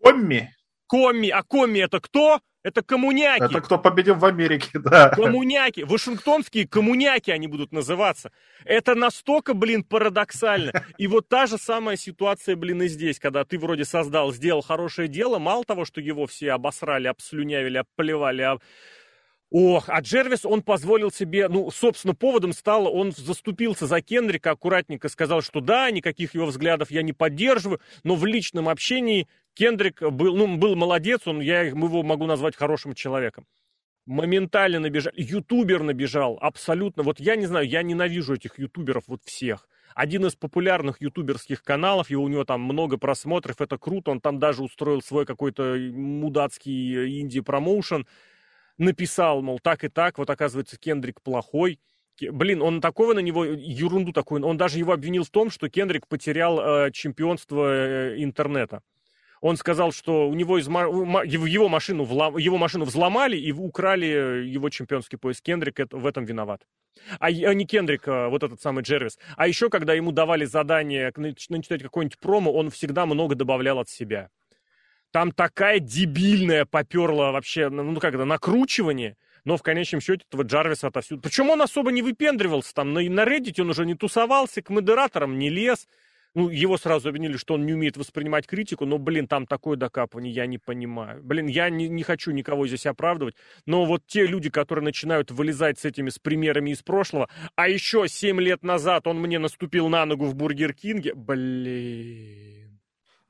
[0.03, 0.51] Комми.
[0.89, 1.29] Комми.
[1.31, 2.41] А комми это кто?
[2.63, 3.45] Это коммуняки.
[3.45, 5.11] Это кто победил в Америке, да.
[5.11, 5.83] Коммуняки.
[5.85, 8.33] Вашингтонские коммуняки они будут называться.
[8.65, 10.85] Это настолько, блин, парадоксально.
[10.99, 15.09] И вот та же самая ситуация, блин, и здесь, когда ты вроде создал, сделал хорошее
[15.09, 18.61] дело, мало того, что его все обосрали, обслюнявили, обплевали, об...
[19.53, 25.09] Ох, а Джервис, он позволил себе, ну, собственно, поводом стало, он заступился за Кендрика, аккуратненько
[25.09, 30.37] сказал, что да, никаких его взглядов я не поддерживаю, но в личном общении Кендрик был,
[30.37, 33.47] ну, был молодец, он, я его могу назвать хорошим человеком.
[34.07, 39.69] Моментально набежал, ютубер набежал, абсолютно, вот я не знаю, я ненавижу этих ютуберов вот всех.
[39.95, 44.39] Один из популярных ютуберских каналов, и у него там много просмотров, это круто, он там
[44.39, 48.07] даже устроил свой какой-то мудацкий инди-промоушен,
[48.79, 51.79] написал, мол, так и так, вот оказывается Кендрик плохой.
[52.21, 56.07] Блин, он такого на него, ерунду такую, он даже его обвинил в том, что Кендрик
[56.07, 58.83] потерял э, чемпионство э, интернета.
[59.41, 62.05] Он сказал, что у него из его машину,
[62.39, 65.41] его машину взломали и украли его чемпионский пояс.
[65.41, 66.63] Кендрик в этом виноват.
[67.19, 69.19] А, а не Кендрик, а вот этот самый Джервис.
[69.37, 74.29] А еще, когда ему давали задание начитать какой-нибудь промо, он всегда много добавлял от себя.
[75.11, 79.17] Там такая дебильная поперла вообще, ну как это, накручивание.
[79.45, 81.23] Но в конечном счете этого Джарвиса отовсюду.
[81.23, 82.93] Причем он особо не выпендривался там.
[82.93, 85.89] На, на Reddit он уже не тусовался, к модераторам не лез.
[86.35, 90.33] Ну, его сразу обвинили, что он не умеет воспринимать критику, но, блин, там такое докапывание,
[90.33, 91.23] я не понимаю.
[91.25, 93.35] Блин, я не, не хочу никого здесь оправдывать,
[93.67, 98.07] но вот те люди, которые начинают вылезать с этими, с примерами из прошлого, а еще
[98.07, 102.81] 7 лет назад он мне наступил на ногу в Бургер Кинге, блин.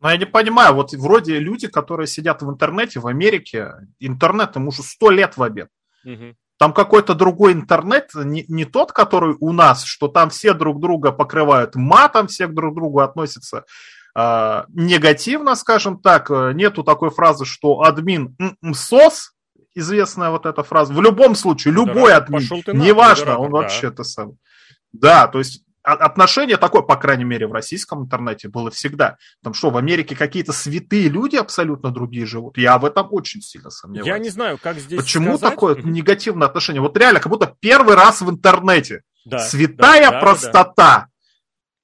[0.01, 4.69] Но я не понимаю, вот вроде люди, которые сидят в интернете в Америке, интернет им
[4.69, 5.69] уже сто лет в обед.
[6.05, 6.37] Угу.
[6.61, 11.11] Там какой-то другой интернет, не, не тот, который у нас, что там все друг друга
[11.11, 13.65] покрывают матом, все друг к другу относятся
[14.15, 16.29] э, негативно, скажем так.
[16.29, 18.37] Нету такой фразы, что админ
[18.75, 19.33] сос,
[19.75, 20.93] известная вот эта фраза.
[20.93, 22.43] В любом случае, любой да, админ,
[22.75, 23.57] неважно, он да.
[23.57, 24.33] вообще это сам.
[24.93, 29.17] Да, то есть отношение такое, по крайней мере, в российском интернете было всегда.
[29.43, 32.59] Там что, в Америке какие-то святые люди абсолютно другие живут?
[32.59, 34.07] Я в этом очень сильно сомневаюсь.
[34.07, 35.55] Я не знаю, как здесь Почему сказать?
[35.55, 36.81] такое негативное отношение?
[36.81, 39.03] Вот реально, как будто первый раз в интернете.
[39.25, 40.73] Да, Святая да, простота.
[40.77, 41.09] Да,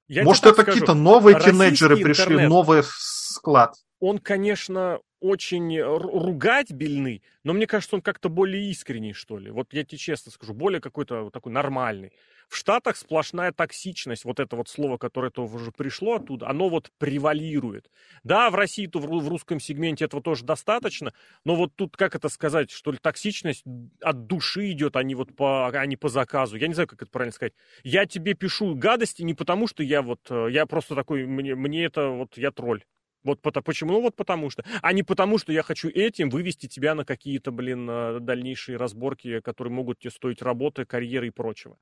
[0.09, 0.23] да.
[0.23, 3.75] Может, это какие-то новые тинейджеры пришли, интернет, новый склад.
[3.99, 9.51] Он, конечно, очень ругательный, но мне кажется, он как-то более искренний, что ли.
[9.51, 12.11] Вот я тебе честно скажу, более какой-то вот такой нормальный.
[12.47, 16.91] В Штатах сплошная токсичность, вот это вот слово, которое то уже пришло оттуда, оно вот
[16.97, 17.91] превалирует.
[18.23, 22.29] Да, в России, то в русском сегменте этого тоже достаточно, но вот тут, как это
[22.29, 23.63] сказать, что ли, токсичность
[24.01, 26.55] от души идет, а не вот по, а не по заказу.
[26.55, 27.53] Я не знаю, как это правильно сказать.
[27.83, 31.83] Я тебе пишу гадости не потому, что я вот, э, я просто такой, мне, мне
[31.85, 32.83] это вот, я тролль.
[33.27, 33.91] Вот потому, почему?
[33.91, 34.63] Ну вот потому что.
[34.81, 39.41] А не потому, что я хочу этим вывести тебя на какие-то, блин, э, дальнейшие разборки,
[39.41, 41.77] которые могут тебе стоить работы, карьеры и прочего.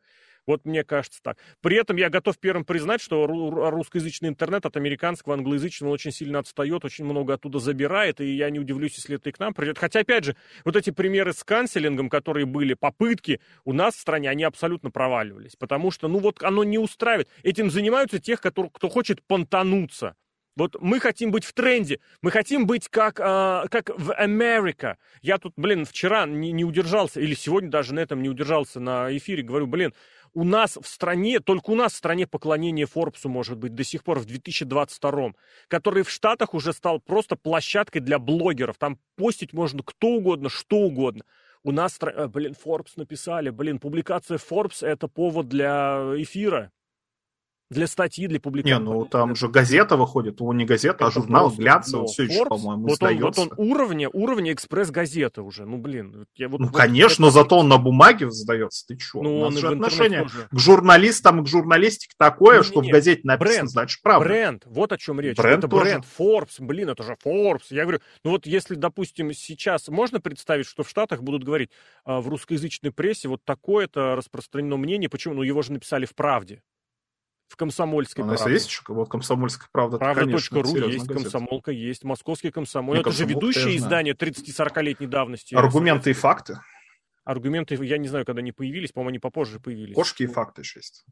[0.47, 1.37] Вот мне кажется так.
[1.61, 6.85] При этом я готов первым признать, что русскоязычный интернет от американского, англоязычного очень сильно отстает,
[6.85, 9.77] очень много оттуда забирает, и я не удивлюсь, если это и к нам придет.
[9.77, 14.29] Хотя, опять же, вот эти примеры с канцелингом, которые были, попытки у нас в стране,
[14.29, 17.29] они абсолютно проваливались, потому что, ну вот, оно не устраивает.
[17.43, 20.15] Этим занимаются тех, которые, кто хочет понтануться.
[20.55, 24.97] Вот мы хотим быть в тренде, мы хотим быть как, э, как в Америка.
[25.21, 29.15] Я тут, блин, вчера не, не удержался, или сегодня даже на этом не удержался на
[29.17, 29.93] эфире, говорю, блин,
[30.35, 34.03] у нас в стране, только у нас в стране поклонение Форбсу может быть до сих
[34.03, 35.31] пор в 2022,
[35.69, 38.77] который в Штатах уже стал просто площадкой для блогеров.
[38.77, 41.23] Там постить можно кто угодно, что угодно.
[41.63, 46.71] У нас, э, блин, Forbes написали, блин, публикация Forbes это повод для эфира.
[47.71, 48.73] Для статьи, для публикации.
[48.73, 52.45] Не, ну там же газета выходит, у не газета, а журнал глянцевый, вот, все еще,
[52.45, 56.27] по-моему, вот он, вот он уровня, уровня экспресс-газеты уже, ну блин.
[56.35, 59.19] Я вот, ну вот, конечно, но зато он на бумаге сдается, ты че?
[59.19, 62.91] Ну, у нас же отношение к журналистам, к журналистике такое, не, что не, не.
[62.91, 64.27] в газете написано, бренд, значит правда.
[64.27, 65.35] Бренд, вот о чем речь.
[65.35, 65.83] Бренд это тоже.
[65.83, 67.63] бренд, Forbes, блин, это же Forbes.
[67.71, 71.71] Я говорю, ну вот если, допустим, сейчас можно представить, что в Штатах будут говорить
[72.03, 75.33] а, в русскоязычной прессе вот такое-то распространено мнение, почему?
[75.33, 76.61] Ну его же написали в «Правде»
[77.47, 78.55] в комсомольской У нас правде.
[78.55, 79.97] есть еще вот комсомольская правда.
[79.97, 80.33] Правда.ру
[80.87, 82.95] есть, комсомолка есть, московский комсомол.
[82.95, 85.55] Это же ведущее издание 30-40-летней давности.
[85.55, 86.59] Аргументы и факты.
[87.23, 89.95] Аргументы, я не знаю, когда они появились, по-моему, они попозже появились.
[89.95, 91.05] Кошки и факты еще есть.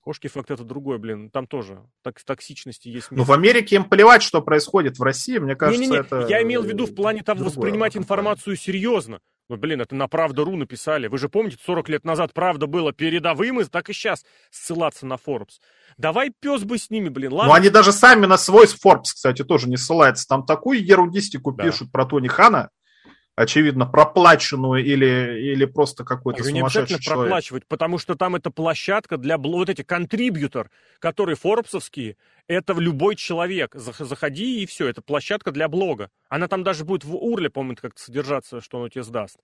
[0.00, 1.30] Кошки факт это другой, блин.
[1.30, 3.10] Там тоже так, токсичности есть.
[3.10, 5.38] Ну, в Америке им плевать, что происходит в России.
[5.38, 5.98] Мне кажется, не, не, не.
[5.98, 6.26] это...
[6.28, 9.20] Я имел в виду в плане того, воспринимать информацию серьезно.
[9.48, 11.06] Ну, блин, это на Правда.ру написали.
[11.06, 15.14] Вы же помните, 40 лет назад Правда было передовым, и так и сейчас ссылаться на
[15.14, 15.60] Forbes.
[15.96, 17.52] Давай пес бы с ними, блин, ладно?
[17.52, 20.26] Ну, они даже сами на свой Forbes, кстати, тоже не ссылаются.
[20.26, 21.64] Там такую ерундистику да.
[21.64, 22.70] пишут про Тони Хана,
[23.36, 27.24] очевидно, проплаченную или, или просто какой-то Ее сумасшедший не человек.
[27.24, 32.16] проплачивать, потому что там это площадка для вот эти контрибьютор, которые форбсовские,
[32.48, 33.74] это любой человек.
[33.74, 36.10] Заходи и все, это площадка для блога.
[36.28, 39.38] Она там даже будет в урле, по-моему, как-то содержаться, что он тебе сдаст.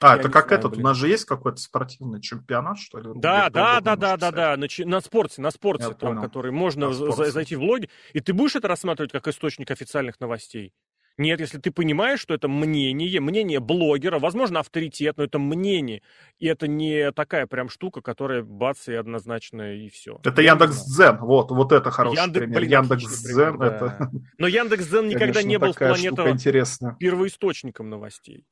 [0.00, 0.84] А, Я это как знаю, этот, блин.
[0.84, 3.10] у нас же есть какой-то спортивный чемпионат, что ли?
[3.16, 7.10] Да, да, да, да, да, да, на, на спорте, на спорте, там, который можно за,
[7.30, 10.72] зайти в блоге, и ты будешь это рассматривать как источник официальных новостей?
[11.18, 16.00] Нет, если ты понимаешь, что это мнение, мнение блогера, возможно, авторитет, но это мнение.
[16.38, 20.20] И это не такая прям штука, которая бац и однозначно и все.
[20.24, 22.62] Это Яндекс.Дзен, вот, вот это хороший Яндекс, пример.
[22.62, 23.66] Яндекс.Дзен, да.
[23.66, 24.10] это...
[24.38, 26.64] Но Яндекс.Дзен никогда не был в планете
[26.98, 28.46] первоисточником новостей.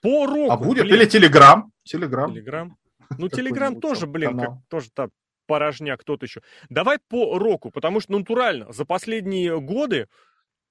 [0.00, 0.84] По року, А будет?
[0.84, 0.96] Блин.
[0.96, 1.72] Или Телеграм?
[1.82, 2.30] Телеграм.
[2.30, 2.76] Телеграм.
[3.18, 5.10] Ну, Телеграм тоже, блин, как, тоже там
[5.46, 6.42] порожняк, кто-то еще.
[6.68, 10.08] Давай по року, потому что, ну, натурально, за последние годы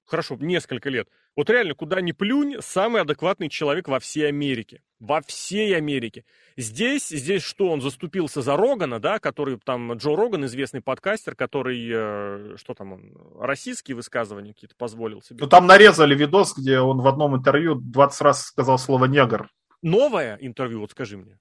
[0.06, 1.08] хорошо, несколько лет.
[1.36, 4.82] Вот реально, куда ни плюнь, самый адекватный человек во всей Америке.
[5.00, 6.26] Во всей Америке.
[6.56, 11.90] Здесь, здесь что, он заступился за Рогана, да, который там, Джо Роган, известный подкастер, который,
[11.92, 15.40] э, что там он, российские высказывания какие-то позволил себе.
[15.42, 19.50] Ну, там нарезали видос, где он в одном интервью 20 раз сказал слово «негр».
[19.82, 21.40] Новое интервью, вот скажи мне.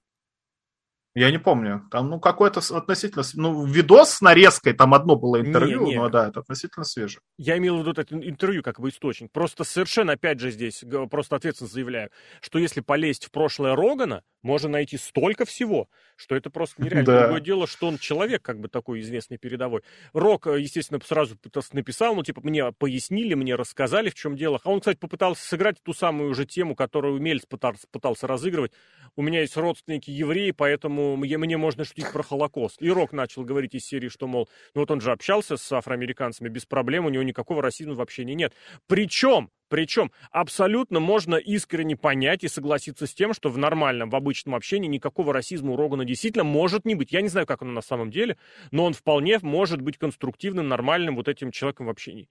[1.15, 1.87] Я не помню.
[1.91, 3.23] Там, ну, какой-то относительно...
[3.35, 5.97] Ну, видос с нарезкой, там одно было интервью, не, не.
[5.97, 7.21] но да, это относительно свежее.
[7.37, 9.31] Я имел в виду это интервью как бы источник.
[9.31, 12.09] Просто совершенно, опять же, здесь просто ответственно заявляю,
[12.41, 17.05] что если полезть в прошлое Рогана, можно найти столько всего, что это просто нереально.
[17.05, 17.21] Да.
[17.21, 19.83] Другое дело, что он человек как бы такой известный передовой.
[20.13, 21.37] Рок, э, естественно, сразу
[21.71, 24.59] написал, ну, типа, мне пояснили, мне рассказали, в чем дело.
[24.63, 28.73] А он, кстати, попытался сыграть ту самую же тему, которую пытался, пытался разыгрывать.
[29.15, 32.81] У меня есть родственники евреи, поэтому поэтому мне, мне можно шутить про Холокост.
[32.81, 36.49] И Рок начал говорить из серии, что, мол, ну вот он же общался с афроамериканцами
[36.49, 38.53] без проблем, у него никакого расизма в общении нет.
[38.87, 44.53] Причем причем абсолютно можно искренне понять и согласиться с тем, что в нормальном, в обычном
[44.53, 47.11] общении никакого расизма у Рогана действительно может не быть.
[47.11, 48.37] Я не знаю, как он на самом деле,
[48.69, 52.29] но он вполне может быть конструктивным, нормальным вот этим человеком в общении.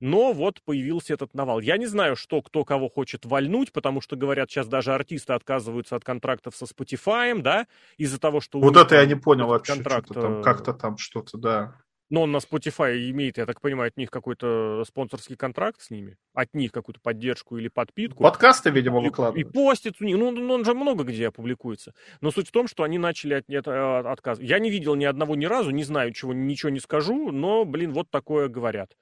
[0.00, 1.60] Но вот появился этот навал.
[1.60, 5.94] Я не знаю, что кто кого хочет вальнуть, потому что, говорят, сейчас даже артисты отказываются
[5.94, 7.66] от контрактов со Spotify, да,
[7.98, 8.60] из-за того, что...
[8.60, 10.08] Вот это я не понял вообще, контракт...
[10.08, 11.76] там, как-то там что-то, да.
[12.08, 16.16] Но он на Spotify имеет, я так понимаю, от них какой-то спонсорский контракт с ними,
[16.34, 18.24] от них какую-то поддержку или подпитку.
[18.24, 19.46] Подкасты, видимо, выкладывают.
[19.46, 21.94] И, и постит у них, ну, ну, он же много где опубликуется.
[22.20, 24.42] Но суть в том, что они начали от, от, от отказа.
[24.42, 27.92] Я не видел ни одного ни разу, не знаю, чего, ничего не скажу, но, блин,
[27.92, 28.96] вот такое говорят.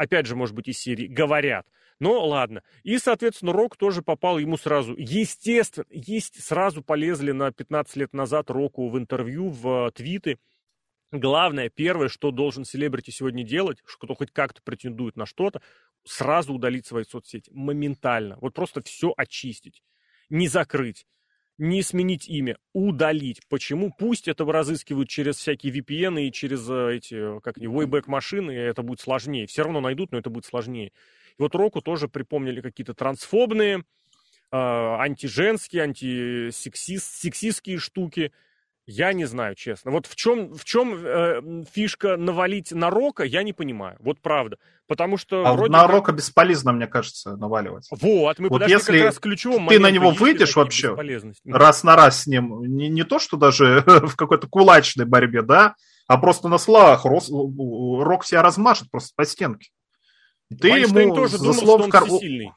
[0.00, 1.66] Опять же, может быть, из серии «говорят».
[1.98, 2.62] Но ладно.
[2.84, 4.94] И, соответственно, Рок тоже попал ему сразу.
[4.96, 10.38] Естественно, есть, сразу полезли на 15 лет назад Року в интервью, в твиты,
[11.12, 15.60] Главное, первое, что должен селебрити сегодня делать, кто хоть как-то претендует на что-то,
[16.04, 17.50] сразу удалить свои соцсети.
[17.52, 18.38] Моментально.
[18.40, 19.82] Вот просто все очистить.
[20.28, 21.08] Не закрыть.
[21.62, 23.42] Не сменить имя, удалить.
[23.50, 23.92] Почему?
[23.92, 28.80] Пусть это разыскивают через всякие VPN и через э, эти, как они, wayback машины, это
[28.80, 29.46] будет сложнее.
[29.46, 30.86] Все равно найдут, но это будет сложнее.
[30.86, 33.82] И вот Року тоже припомнили какие-то трансфобные, э,
[34.52, 38.32] антиженские, антисексистские штуки.
[38.90, 39.92] Я не знаю, честно.
[39.92, 43.96] Вот в чем, в чем э, фишка навалить на Рока, я не понимаю.
[44.00, 44.58] Вот правда.
[44.88, 45.46] Потому что...
[45.46, 45.90] А вроде на как...
[45.90, 47.86] Рока бесполезно, мне кажется, наваливать.
[47.92, 50.96] Вот, мы вот если как раз к ключевому ты на него выйдешь вообще
[51.46, 55.76] раз на раз с ним, не, не то, что даже в какой-то кулачной борьбе, да,
[56.08, 59.70] а просто на словах Рос, Рок себя размашет просто по стенке.
[60.60, 62.08] Ты ему тоже за думал, что он кор...
[62.08, 62.52] сильный.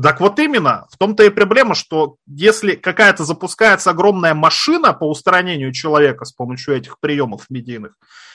[0.00, 5.72] Так вот именно, в том-то и проблема, что если какая-то запускается огромная машина по устранению
[5.72, 7.92] человека с помощью этих приемов медийных,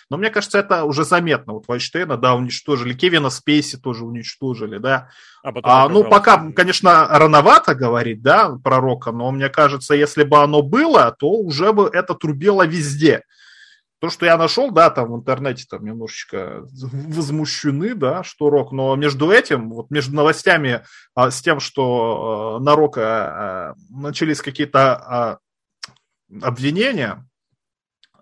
[0.10, 1.54] но мне кажется, это уже заметно.
[1.54, 5.10] Вот Вайнштейна, да, уничтожили, Кевина Спейси тоже уничтожили, да.
[5.43, 10.24] А потом а, ну, пока, конечно, рановато говорить, да, про Рока, но мне кажется, если
[10.24, 13.24] бы оно было, то уже бы это трубило везде.
[13.99, 18.95] То, что я нашел, да, там в интернете там немножечко возмущены, да, что рок, но
[18.95, 20.83] между этим, вот между новостями
[21.15, 25.39] а, с тем, что а, на рока а, начались какие-то а,
[26.41, 27.26] обвинения,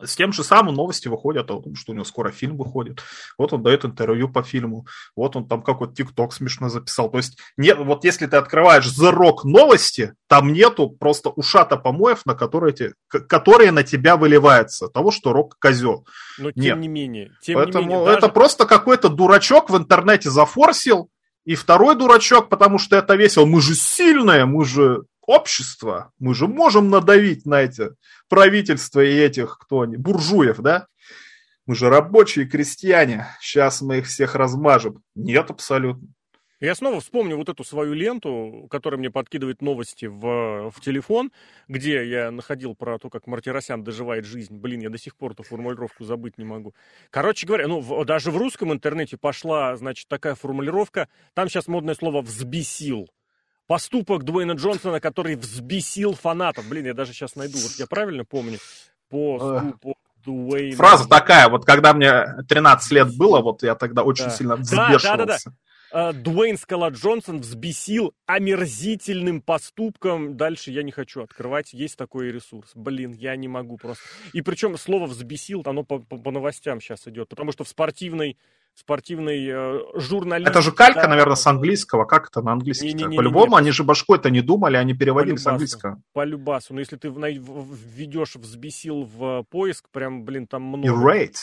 [0.03, 3.01] с тем же самым новости выходят о том, что у него скоро фильм выходит.
[3.38, 4.86] Вот он дает интервью по фильму.
[5.15, 7.10] Вот он там какой-то ТикТок смешно записал.
[7.10, 12.25] То есть, не, вот если ты открываешь The Rock новости, там нету просто ушата помоев,
[12.25, 14.88] на которые, эти, которые на тебя выливаются.
[14.88, 16.05] Того, что Рок козел.
[16.38, 16.77] Но тем Нет.
[16.77, 17.31] не менее.
[17.41, 18.17] Тем Поэтому не менее, даже...
[18.17, 21.10] это просто какой-то дурачок в интернете зафорсил.
[21.45, 23.45] И второй дурачок, потому что это весело.
[23.45, 26.11] Мы же сильные, мы же общество.
[26.19, 27.89] Мы же можем надавить на эти
[28.29, 30.88] правительства и этих, кто они, буржуев, да?
[31.65, 33.27] Мы же рабочие крестьяне.
[33.41, 35.01] Сейчас мы их всех размажем.
[35.15, 36.07] Нет, абсолютно.
[36.61, 41.31] Я снова вспомню вот эту свою ленту, которая мне подкидывает новости в, в телефон,
[41.67, 44.55] где я находил про то, как Мартиросян доживает жизнь.
[44.55, 46.73] Блин, я до сих пор эту формулировку забыть не могу.
[47.09, 51.09] Короче говоря, ну, в, даже в русском интернете пошла, значит, такая формулировка.
[51.33, 53.09] Там сейчас модное слово «взбесил»
[53.67, 56.67] поступок Дуэйна Джонсона, который взбесил фанатов.
[56.67, 58.60] Блин, я даже сейчас найду, вот я правильно помню,
[59.10, 60.75] поступок Дуэйна...
[60.75, 64.32] Фраза такая, вот когда мне 13 лет было, вот я тогда очень да.
[64.32, 65.08] сильно взбешивался.
[65.08, 65.51] Да, да, да, да.
[65.97, 70.36] А, Дуэйн Скала Джонсон взбесил омерзительным поступком.
[70.36, 71.71] Дальше я не хочу открывать.
[71.71, 72.71] Есть такой ресурс.
[72.75, 74.04] Блин, я не могу просто.
[74.34, 77.30] И причем слово взбесил, оно по, по, по новостям сейчас идет.
[77.30, 78.38] Потому что в спортивной
[78.75, 80.49] спортивный э, журналист.
[80.49, 82.05] Это же калька, да, наверное, с английского.
[82.05, 82.93] Как это на английский?
[83.15, 86.01] По-любому, они же башкой-то не думали, они переводили с английского.
[86.13, 86.73] По любасу.
[86.73, 90.88] Но если ты введешь взбесил в поиск, прям, блин, там много.
[90.88, 91.35] Irate.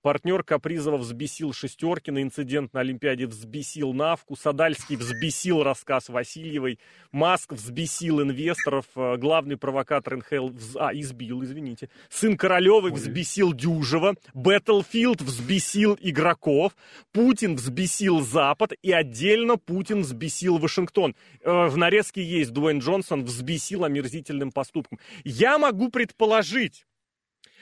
[0.00, 6.78] Партнер Капризова взбесил шестерки на инцидент на Олимпиаде, взбесил Навку, Садальский взбесил рассказ Васильевой,
[7.10, 10.76] Маск взбесил инвесторов, э, главный провокатор НХЛ, вз...
[10.76, 16.76] а, избил, извините, сын Королевой взбесил Дюжева, Battlefield взбесил игроков,
[17.12, 21.16] Путин взбесил Запад и отдельно Путин взбесил Вашингтон.
[21.42, 25.00] Э, в нарезке есть Дуэйн Джонсон взбесил омерзительным поступком.
[25.24, 26.84] Я могу предположить,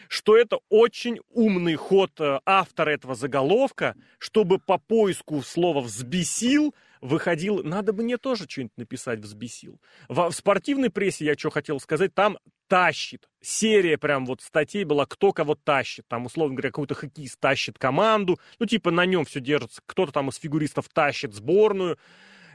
[0.08, 7.62] что это очень умный ход э, автора этого заголовка, чтобы по поиску слова «взбесил» выходил,
[7.62, 9.80] надо бы мне тоже что-нибудь написать «взбесил».
[10.08, 12.38] В, в спортивной прессе, я что хотел сказать, там
[12.68, 13.28] тащит.
[13.40, 16.04] Серия прям вот статей была, кто кого тащит.
[16.08, 18.40] Там, условно говоря, какой-то хоккеист тащит команду.
[18.58, 19.82] Ну, типа на нем все держится.
[19.86, 21.98] Кто-то там из фигуристов тащит сборную.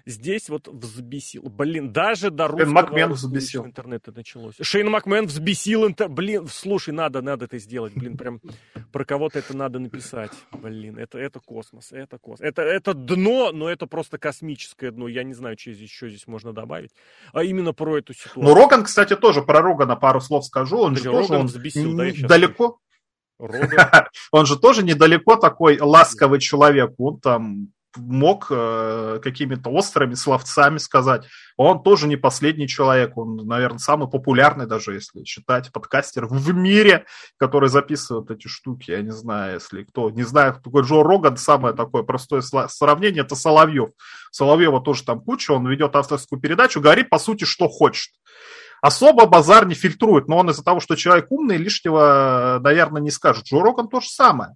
[0.06, 1.44] Здесь вот взбесил.
[1.44, 2.66] Блин, даже до русского...
[2.66, 3.66] Шейн Макмен взбесил.
[3.66, 4.56] Интернета началось.
[4.62, 6.10] Шейн Макмен взбесил интер...
[6.10, 7.94] Блин, слушай, надо, надо это сделать.
[7.94, 8.42] Блин, прям
[8.92, 10.32] про кого-то это надо написать.
[10.52, 12.48] Блин, это, это космос, это космос.
[12.48, 15.08] Это, это дно, но это просто космическое дно.
[15.08, 16.92] Я не знаю, что здесь еще здесь можно добавить.
[17.34, 18.44] А именно про эту ситуацию.
[18.44, 20.78] Ну, Роган, кстати, тоже про Рогана пару слов скажу.
[20.78, 22.80] Он же тоже он взбесил, да, далеко...
[24.32, 26.94] Он же тоже недалеко такой ласковый человек.
[27.00, 31.26] Он там мог э, какими-то острыми словцами сказать.
[31.58, 37.06] Он тоже не последний человек, он, наверное, самый популярный даже, если считать подкастер в мире,
[37.38, 38.92] который записывает эти штуки.
[38.92, 43.36] Я не знаю, если кто не знает, такой Джо Роган, самое такое простое сравнение, это
[43.36, 43.90] Соловьев.
[44.32, 48.12] Соловьева тоже там куча, он ведет авторскую передачу, говорит, по сути, что хочет.
[48.82, 53.46] Особо базар не фильтрует, но он из-за того, что человек умный, лишнего, наверное, не скажет.
[53.46, 54.56] Джо Роган то же самое.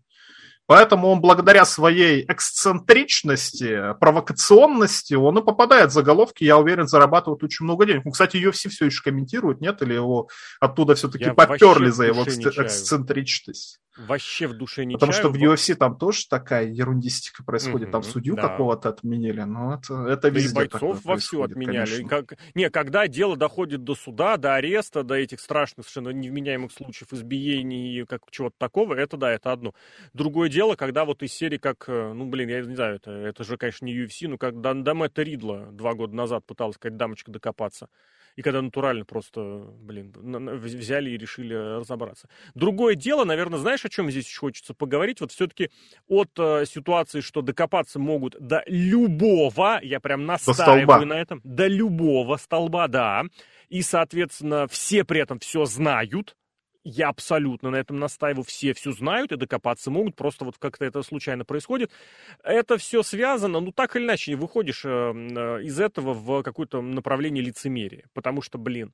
[0.67, 7.65] Поэтому он благодаря своей эксцентричности, провокационности, он и попадает в заголовки, я уверен, зарабатывает очень
[7.65, 8.03] много денег.
[8.05, 9.81] Ну, кстати, UFC все еще комментирует, нет?
[9.83, 10.27] Или его
[10.59, 13.79] оттуда все-таки поперли за его эксцентричность?
[13.97, 15.23] Вообще в душе не Потому чаю.
[15.23, 17.87] что в UFC там тоже такая ерундистика происходит.
[17.87, 18.43] Угу, там судью да.
[18.43, 19.41] какого-то отменили.
[19.41, 22.03] Но это, это да везде и бойцов вовсю отменяли.
[22.03, 22.37] Как...
[22.53, 27.99] Не, когда дело доходит до суда, до ареста, до этих страшных, совершенно невменяемых случаев избиений
[27.99, 29.73] и как чего-то такого, это да, это одно.
[30.13, 33.43] Другое дело, когда вот из серии как, э, ну, блин, я не знаю, это, это
[33.43, 36.97] же, конечно, не UFC, но как до, до Мэтта Ридла два года назад пыталась какая-то
[36.97, 37.87] дамочка докопаться
[38.35, 40.13] и когда натурально просто, блин,
[40.59, 42.27] взяли и решили разобраться.
[42.53, 45.21] Другое дело, наверное, знаешь, о чем здесь еще хочется поговорить?
[45.21, 45.69] Вот все-таки
[46.07, 52.37] от э, ситуации, что докопаться могут до любого, я прям настаиваю на этом, до любого
[52.37, 53.23] столба, да,
[53.69, 56.35] и, соответственно, все при этом все знают,
[56.85, 61.01] я абсолютно на этом настаиваю, все все знают и докопаться могут, просто вот как-то это
[61.01, 61.91] случайно происходит.
[62.43, 67.43] Это все связано, ну так или иначе, выходишь э, э, из этого в какое-то направление
[67.43, 68.93] лицемерия, потому что, блин,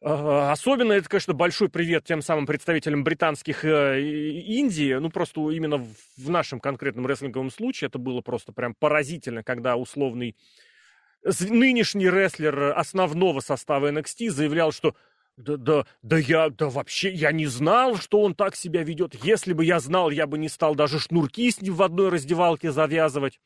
[0.00, 4.94] Особенно это, конечно, большой привет тем самым представителям британских э, Индии.
[4.94, 10.36] Ну, просто именно в нашем конкретном рестлинговом случае это было просто прям поразительно, когда условный
[11.24, 14.94] нынешний рестлер основного состава NXT заявлял, что
[15.36, 19.14] да, да, да я, да вообще, я не знал, что он так себя ведет.
[19.24, 22.70] Если бы я знал, я бы не стал даже шнурки с ним в одной раздевалке
[22.70, 23.40] завязывать.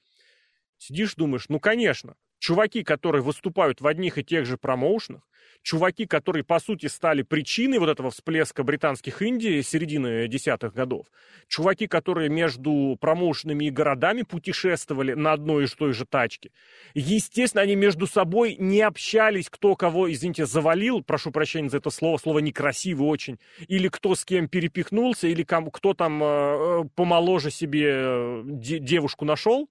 [0.78, 5.22] Сидишь, думаешь, ну, конечно, чуваки, которые выступают в одних и тех же промоушенах,
[5.62, 11.06] чуваки, которые, по сути, стали причиной вот этого всплеска британских Индий середины десятых годов,
[11.46, 16.50] чуваки, которые между промоушенами и городами путешествовали на одной и той же тачке,
[16.94, 22.16] естественно, они между собой не общались, кто кого, извините, завалил, прошу прощения за это слово,
[22.16, 23.38] слово некрасивое очень,
[23.68, 29.68] или кто с кем перепихнулся, или кто там э, э, помоложе себе э, девушку нашел,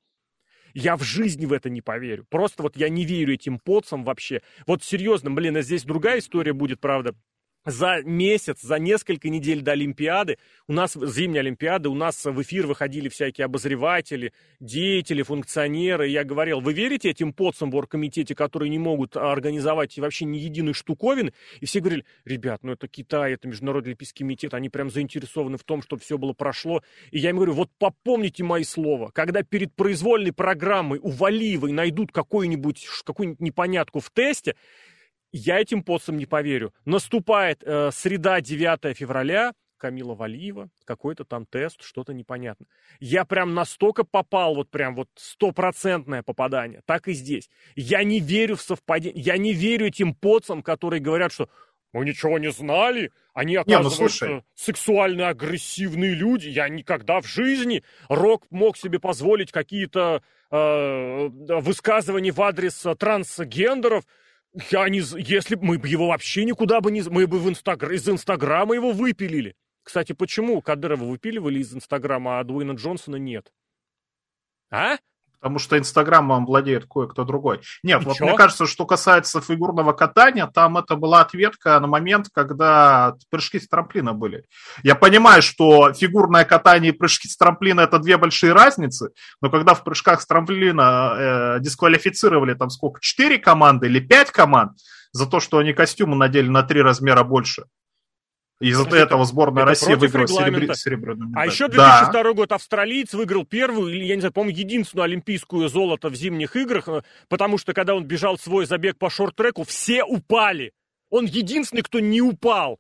[0.74, 2.26] я в жизни в это не поверю.
[2.30, 4.42] Просто вот я не верю этим поцам вообще.
[4.68, 7.16] Вот серьезно, блин, а здесь другая история будет, правда
[7.66, 10.38] за месяц, за несколько недель до Олимпиады,
[10.68, 16.08] у нас зимняя Олимпиада, у нас в эфир выходили всякие обозреватели, деятели, функционеры.
[16.08, 20.74] Я говорил, вы верите этим поцам в оргкомитете, которые не могут организовать вообще ни единой
[20.74, 21.34] штуковины?
[21.60, 25.64] И все говорили, ребят, ну это Китай, это Международный Олимпийский комитет, они прям заинтересованы в
[25.64, 26.84] том, чтобы все было прошло.
[27.12, 32.12] И я им говорю, вот попомните мои слова, когда перед произвольной программой у Валиевой найдут
[32.12, 34.56] какую-нибудь какую непонятку в тесте,
[35.32, 36.74] я этим постам не поверю.
[36.86, 42.68] Наступает э, среда, 9 февраля, Камила Валиева, какой-то там тест, что-то непонятно.
[43.00, 47.50] Я прям настолько попал, вот прям вот стопроцентное попадание, так и здесь.
[47.76, 51.50] Я не верю в совпадение, я не верю этим поцам, которые говорят, что
[51.94, 56.48] мы ничего не знали, они, оказывается, не, ну, сексуально агрессивные люди.
[56.48, 60.22] Я никогда в жизни Рок мог себе позволить какие-то
[60.52, 64.06] э, высказывания в адрес трансгендеров.
[64.70, 65.00] Я не...
[65.00, 67.02] Если бы мы бы его вообще никуда бы не...
[67.04, 67.92] Мы бы в инстагр...
[67.92, 69.56] из Инстаграма его выпилили.
[69.84, 73.52] Кстати, почему Кадырова выпиливали из Инстаграма, а Дуэйна Джонсона нет?
[74.70, 74.98] А?
[75.42, 77.62] Потому что Инстаграмом владеет кое-кто другой.
[77.82, 78.26] Нет, И вот чё?
[78.26, 83.68] мне кажется, что касается фигурного катания, там это была ответка на момент, когда прыжки с
[83.68, 84.46] трамплина были.
[84.84, 89.10] Я понимаю, что фигурное катание и прыжки с трамплина это две большие разницы,
[89.42, 94.74] но когда в прыжках с трамплина э, дисквалифицировали там сколько, четыре команды или пять команд
[95.12, 97.66] за то, что они костюмы надели на три размера больше,
[98.62, 100.76] из-за этого сборная России выиграла серебр...
[100.76, 101.44] серебряную медаль.
[101.44, 102.34] А еще 2002 да.
[102.34, 106.88] год австралиец выиграл первую, или, я не знаю, по-моему, единственную олимпийскую золото в зимних играх,
[106.88, 110.74] э, потому что, когда он бежал свой забег по шорт-треку, все упали.
[111.10, 112.80] Он единственный, кто не упал.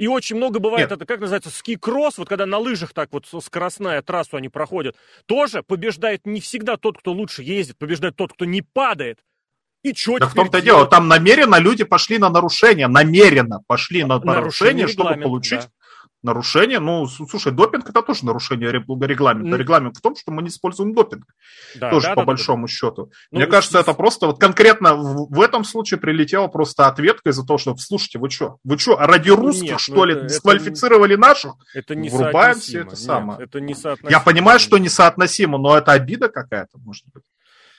[0.00, 0.96] И очень много бывает, Нет.
[0.96, 4.96] это как называется, ски-кросс, вот когда на лыжах так вот скоростная трассу они проходят,
[5.26, 9.18] тоже побеждает не всегда тот, кто лучше ездит, побеждает тот, кто не падает.
[9.82, 14.18] И что да в том-то дело, там намеренно люди пошли на нарушение, намеренно пошли на
[14.18, 15.70] нарушение, нарушение чтобы получить да
[16.22, 16.80] нарушение.
[16.80, 19.56] Ну, слушай, допинг это тоже нарушение регламента.
[19.56, 21.24] Регламент в том, что мы не используем допинг.
[21.76, 22.72] Да, тоже да, по да, большому да.
[22.72, 23.10] счету.
[23.30, 27.46] Ну, Мне кажется, это просто вот конкретно в, в этом случае прилетела просто ответка из-за
[27.46, 31.14] того, что, слушайте, вы что, вы что, ради русских, Нет, что ну, ли, это, дисквалифицировали
[31.14, 31.52] это, наших?
[31.74, 33.42] Это не Врубаем все это Нет, самое.
[33.42, 33.74] Это не
[34.08, 37.22] Я понимаю, что несоотносимо, но это обида какая-то, может быть.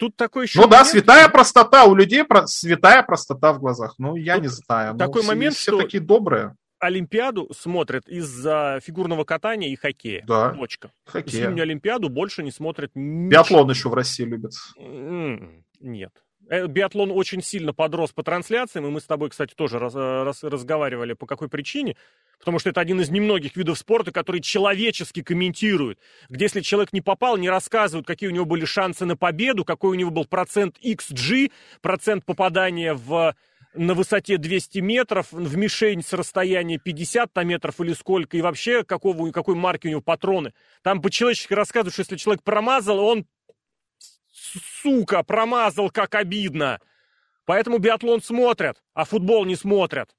[0.01, 0.81] Тут такой еще Ну момент...
[0.81, 2.47] да, святая простота у людей, про...
[2.47, 3.93] святая простота в глазах.
[3.99, 4.97] Ну, я Тут не знаю.
[4.97, 5.81] Такой ну, момент, все, что...
[5.83, 6.55] такие добрые.
[6.79, 10.23] Олимпиаду смотрят из-за фигурного катания и хоккея.
[10.25, 10.55] Да.
[10.55, 10.91] Точка.
[11.05, 11.41] Хоккей.
[11.41, 12.89] Зимнюю Олимпиаду больше не смотрят.
[12.95, 14.53] Биатлон еще в России любят.
[15.79, 16.11] Нет.
[16.51, 20.23] Э, биатлон очень сильно подрос по трансляциям, и мы с тобой, кстати, тоже раз, э,
[20.23, 21.95] раз, разговаривали, по какой причине.
[22.39, 25.97] Потому что это один из немногих видов спорта, который человечески комментирует.
[26.27, 29.91] Где если человек не попал, не рассказывают, какие у него были шансы на победу, какой
[29.91, 33.33] у него был процент XG, процент попадания в
[33.73, 39.31] на высоте 200 метров, в мишень с расстояния 50 метров или сколько, и вообще какого,
[39.31, 40.53] какой марки у него патроны.
[40.83, 43.25] Там по-человечески рассказывают, что если человек промазал, он,
[44.81, 46.79] сука, промазал, как обидно.
[47.45, 50.15] Поэтому биатлон смотрят, а футбол не смотрят.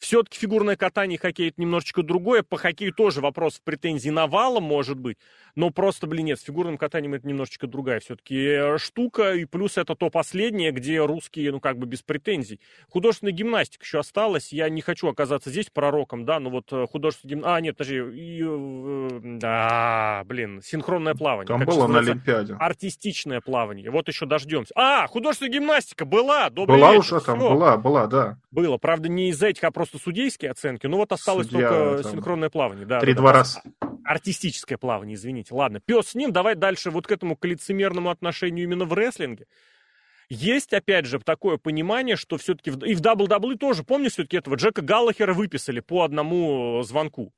[0.00, 2.42] Все-таки фигурное катание и хоккей это немножечко другое.
[2.42, 5.18] По хоккею тоже вопрос в претензии навалом может быть.
[5.56, 9.34] Но просто, блин, нет, с фигурным катанием это немножечко другая все-таки э, штука.
[9.34, 12.60] И плюс это то последнее, где русские, ну, как бы без претензий.
[12.88, 14.54] Художественная гимнастика еще осталась.
[14.54, 17.56] Я не хочу оказаться здесь пророком, да, но вот э, художественная гимнастика...
[17.56, 17.96] А, нет, подожди.
[17.96, 21.46] И, э, да, блин, синхронное плавание.
[21.46, 22.56] Там было на Олимпиаде.
[22.58, 23.90] Артистичное плавание.
[23.90, 24.72] Вот еще дождемся.
[24.76, 26.48] А, художественная гимнастика была.
[26.48, 27.16] Добрый была вечер.
[27.16, 27.50] уже там, Все.
[27.50, 28.38] была, была, да.
[28.50, 28.78] Было.
[28.78, 30.86] Правда, не из-за этих, а просто судейские оценки.
[30.86, 32.12] Ну вот осталось Судья, только там...
[32.12, 32.86] синхронное плавание.
[32.86, 33.62] Да, Три-два раза.
[34.04, 35.54] Артистическое плавание, извините.
[35.54, 36.32] Ладно, пес с ним.
[36.32, 39.46] Давай дальше вот к этому к лицемерному отношению именно в рестлинге.
[40.28, 44.80] Есть, опять же, такое понимание, что все-таки и в WWE тоже, помню, все-таки этого Джека
[44.80, 47.32] Галлахера выписали по одному звонку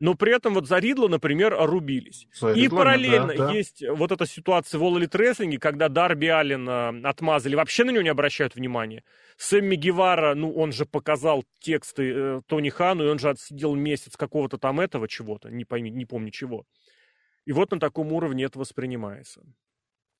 [0.00, 2.28] но при этом вот за Ридла, например, рубились.
[2.32, 3.52] За и Ридлами, параллельно да, да.
[3.52, 7.90] есть вот эта ситуация в All Elite Wrestling, когда Дарби Аллен э, отмазали, вообще на
[7.90, 9.02] него не обращают внимания.
[9.38, 14.16] Сэмми Гевара, ну, он же показал тексты э, Тони Хану, и он же отсидел месяц
[14.16, 16.64] какого-то там этого чего-то, не, пойми, не помню чего.
[17.44, 19.42] И вот на таком уровне это воспринимается.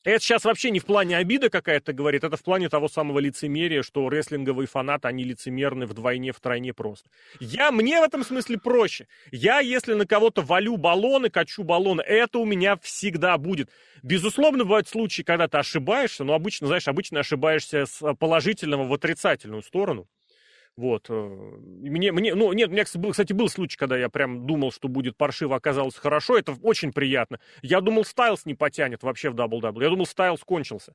[0.05, 3.83] Это сейчас вообще не в плане обида какая-то говорит, это в плане того самого лицемерия,
[3.83, 7.11] что рестлинговые фанаты, они лицемерны вдвойне, втройне просто.
[7.41, 9.09] Я, мне в этом смысле проще.
[9.33, 13.71] Я, если на кого-то валю баллоны, качу баллоны, это у меня всегда будет.
[14.03, 19.63] Безусловно, бывают случаи, когда ты ошибаешься, но обычно, знаешь, обычно ошибаешься с положительного в отрицательную
[19.63, 20.07] сторону.
[20.79, 21.07] Вот.
[21.11, 24.87] Э, мне, мне, ну, нет, у меня, кстати, был случай, когда я прям думал, что
[24.87, 26.39] будет паршиво, оказалось хорошо.
[26.39, 27.41] Это очень приятно.
[27.62, 29.83] Я думал, Стайлс не потянет вообще в WWE.
[29.83, 30.95] Я думал, Стайлс кончился.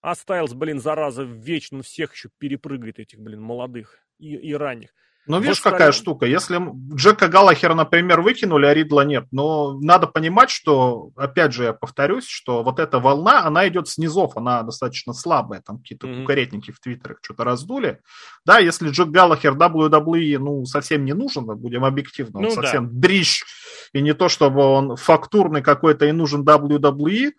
[0.00, 4.94] А Стайлс, блин, зараза, вечно всех еще перепрыгает, этих, блин, молодых и, и ранних.
[5.26, 6.26] Ну, видишь, вот какая штука.
[6.26, 6.60] Если
[6.94, 12.26] Джека Галлахера, например, выкинули, а Ридла нет, но надо понимать, что, опять же, я повторюсь,
[12.26, 16.20] что вот эта волна, она идет снизов, она достаточно слабая, там какие-то mm-hmm.
[16.20, 18.00] кукаретники в Твиттерах что-то раздули.
[18.44, 23.08] Да, если Джек Галлахер WWE, ну, совсем не нужен, будем объективно, он ну, совсем да.
[23.08, 23.44] дрищ,
[23.92, 27.32] и не то, чтобы он фактурный какой-то и нужен WWE,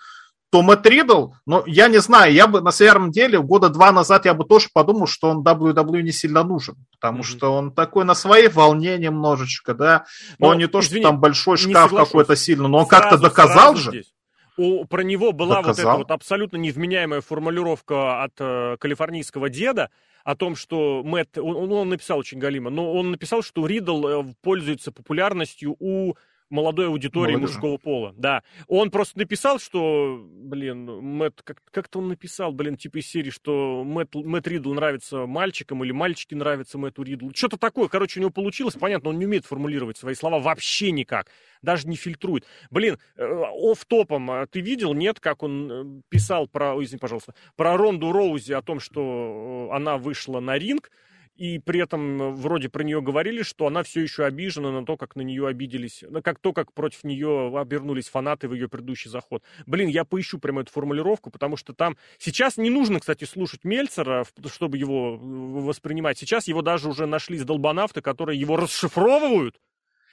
[0.52, 4.26] то Мэтт Ридл, ну, я не знаю, я бы на самом деле года два назад
[4.26, 7.24] я бы тоже подумал, что он WWE не сильно нужен, потому mm-hmm.
[7.24, 10.06] что он такой на своей волне немножечко, да,
[10.40, 13.18] но, он не то, извини, что там большой шкаф какой-то сильный, но он сразу, как-то
[13.18, 13.92] доказал же.
[13.92, 14.14] Здесь.
[14.58, 15.74] У, про него была доказал.
[15.74, 19.90] вот эта вот абсолютно невменяемая формулировка от э, калифорнийского деда,
[20.24, 24.24] о том, что Мэтт, он, он написал очень галимо, но он написал, что Ридл э,
[24.42, 26.16] пользуется популярностью у
[26.50, 27.54] молодой аудитории Молодежи.
[27.54, 28.14] мужского пола.
[28.18, 28.44] Да.
[28.68, 33.84] Он просто написал, что, блин, Мэтт, как, как-то он написал, блин, типа из серии, что
[33.84, 37.32] Мэтт, Мэтт Ридл нравится мальчикам, или мальчики нравятся Мэтту Ридлу.
[37.34, 41.28] Что-то такое, короче, у него получилось, понятно, он не умеет формулировать свои слова вообще никак,
[41.62, 42.46] даже не фильтрует.
[42.70, 47.34] Блин, э, оф топом а ты видел, нет, как он э, писал про, извини, пожалуйста,
[47.56, 50.92] про Ронду Роузи о том, что э, она вышла на ринг,
[51.36, 54.96] и при этом э, вроде про нее говорили, что она все еще обижена на то,
[54.96, 59.10] как на нее обиделись, на как то, как против нее обернулись фанаты в ее предыдущий
[59.10, 59.44] заход.
[59.66, 61.98] Блин, я поищу прямо эту формулировку, потому что там...
[62.20, 66.18] Сейчас не нужно, кстати, слушать Мельцера, чтобы его э, воспринимать.
[66.18, 69.60] Сейчас его даже уже нашли долбанавты, которые его расшифровывают,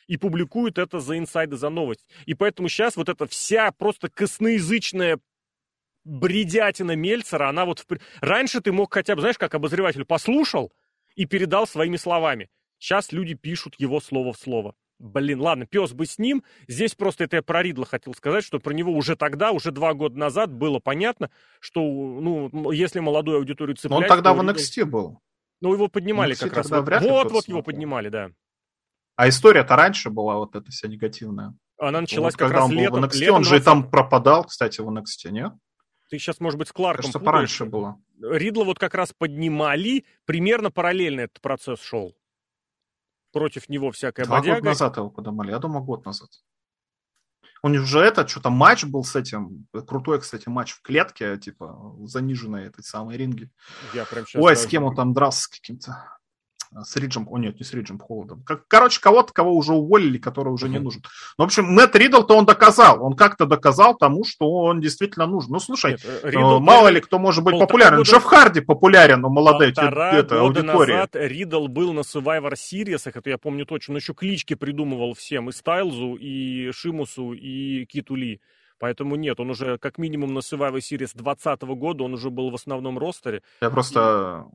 [0.08, 2.04] и публикуют это за инсайды, за новость.
[2.26, 5.20] И поэтому сейчас вот эта вся просто косноязычная
[6.04, 7.78] бредятина Мельцера, она вот...
[7.78, 7.98] В...
[8.20, 10.72] Раньше ты мог хотя бы, знаешь, как обозреватель послушал,
[11.14, 12.48] и передал своими словами.
[12.78, 14.74] Сейчас люди пишут его слово в слово.
[14.98, 16.44] Блин, ладно, пес бы с ним.
[16.68, 19.94] Здесь просто это я про Ридла хотел сказать, что про него уже тогда, уже два
[19.94, 23.90] года назад было понятно, что, ну, если молодую аудиторию цеплять...
[23.90, 24.90] Но он тогда в NXT Ридл...
[24.90, 25.20] был.
[25.60, 26.70] Ну, его поднимали как раз.
[26.70, 28.30] Вот, вот, вот его поднимали, да.
[29.16, 31.54] А история-то раньше была вот эта вся негативная.
[31.78, 33.04] Она началась вот, как раз он летом.
[33.04, 33.64] NXT, летом он же 20...
[33.64, 35.52] там пропадал, кстати, в NXT, нет?
[36.12, 37.98] Ты сейчас, может быть, с Кларком Кажется, пораньше было.
[38.20, 42.14] Ридла вот как раз поднимали, примерно параллельно этот процесс шел.
[43.32, 44.58] Против него всякая Два бодяга.
[44.58, 46.28] года назад его поднимали, я думаю, год назад.
[47.62, 51.96] У них же это, что-то матч был с этим, крутой, кстати, матч в клетке, типа,
[52.02, 53.50] заниженной этой самой ринге.
[53.94, 56.18] Я прям Ой, с кем он там дрался с каким-то
[56.84, 58.44] с Риджем, о нет, не с Риджем Холодом.
[58.68, 61.02] Короче, кого-то, кого уже уволили, который уже не нужен.
[61.38, 63.04] Ну, в общем, Мэтт Ридл-то он доказал.
[63.04, 65.52] Он как-то доказал тому, что он действительно нужен.
[65.52, 67.98] Ну, слушай, нет, э, Ридл, мало ли кто может быть популярен.
[67.98, 68.10] Года...
[68.10, 70.92] Джефф Харди популярен у молодой это, аудитории.
[70.92, 73.92] назад Ридл был на Survivor Series, это я помню точно.
[73.92, 75.48] Он еще клички придумывал всем.
[75.48, 78.40] И Стайлзу, и Шимусу, и Киту Ли.
[78.78, 82.54] Поэтому нет, он уже как минимум на Survivor Series 2020 года, он уже был в
[82.54, 83.42] основном ростере.
[83.60, 84.46] Я просто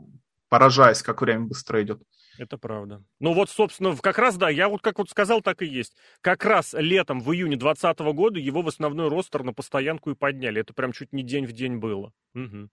[0.49, 2.01] поражаясь, как время быстро идет.
[2.37, 3.03] Это правда.
[3.19, 5.95] Ну вот, собственно, как раз, да, я вот как вот сказал, так и есть.
[6.21, 10.61] Как раз летом, в июне 2020 года его в основной ростер на постоянку и подняли.
[10.61, 12.13] Это прям чуть не день в день было.
[12.35, 12.69] Угу.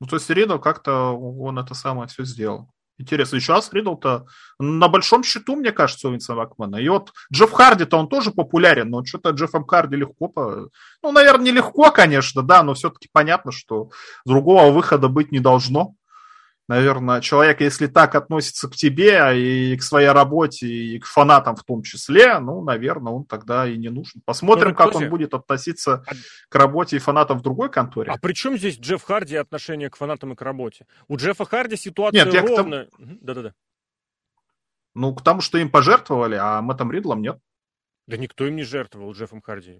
[0.00, 2.70] Ну, то есть Ридл как-то он это самое все сделал.
[2.98, 4.26] Интересно, и сейчас Ридл-то
[4.58, 6.76] на большом счету, мне кажется, у Винса Макмана.
[6.76, 10.28] И вот Джефф Харди-то он тоже популярен, но что-то Джеффом Харди легко...
[10.28, 10.68] По...
[11.02, 13.90] Ну, наверное, не легко, конечно, да, но все-таки понятно, что
[14.26, 15.94] другого выхода быть не должно
[16.68, 21.64] наверное, человек, если так относится к тебе и к своей работе, и к фанатам в
[21.64, 24.22] том числе, ну, наверное, он тогда и не нужен.
[24.24, 26.12] Посмотрим, ну, как он будет относиться а...
[26.48, 28.12] к работе и фанатам в другой конторе.
[28.12, 30.86] А при чем здесь Джефф Харди отношение к фанатам и к работе?
[31.08, 32.86] У Джеффа Харди ситуация Нет, ровно...
[32.98, 33.54] Да-да-да.
[34.94, 37.38] Ну, к тому, что им пожертвовали, а Мэттом Ридлом нет.
[38.06, 39.78] Да никто им не жертвовал, Джеффом Харди.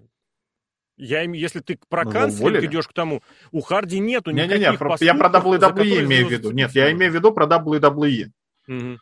[0.98, 3.22] Я, если ты про ну, канцлер идешь к тому,
[3.52, 6.50] у Харди нету не, никаких не, не, про, Я про WWE имею в виду.
[6.50, 8.30] Нет, я имею в виду про WWE.
[8.66, 8.98] Угу.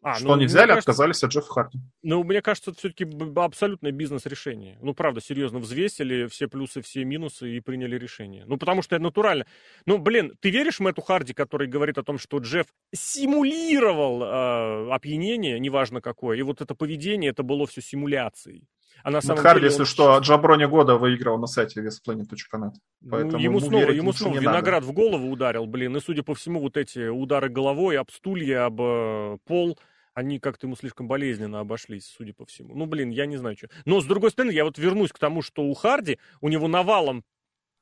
[0.00, 1.78] А, что ну, они взяли, кажется, отказались от Джеффа Харди.
[2.02, 3.04] Ну, мне кажется, это все-таки
[3.34, 4.78] абсолютное бизнес-решение.
[4.80, 8.44] Ну, правда, серьезно, взвесили все плюсы, все минусы и приняли решение.
[8.46, 9.46] Ну, потому что это натурально.
[9.86, 15.58] Ну, блин, ты веришь Мэтту Харди, который говорит о том, что Джефф симулировал э, опьянение,
[15.58, 18.68] неважно какое, и вот это поведение, это было все симуляцией.
[19.08, 19.86] А на самом Харди, деле если он...
[19.86, 22.72] что, Джаброни года выиграл на сайте весplanet.net.
[23.00, 24.86] Ну, ему снова, ему снова виноград надо.
[24.86, 25.96] в голову ударил, блин.
[25.96, 29.78] И, судя по всему, вот эти удары головой об стулья, об э, пол,
[30.12, 32.74] они как-то ему слишком болезненно обошлись, судя по всему.
[32.74, 33.68] Ну, блин, я не знаю, что.
[33.86, 37.24] Но, с другой стороны, я вот вернусь к тому, что у Харди, у него навалом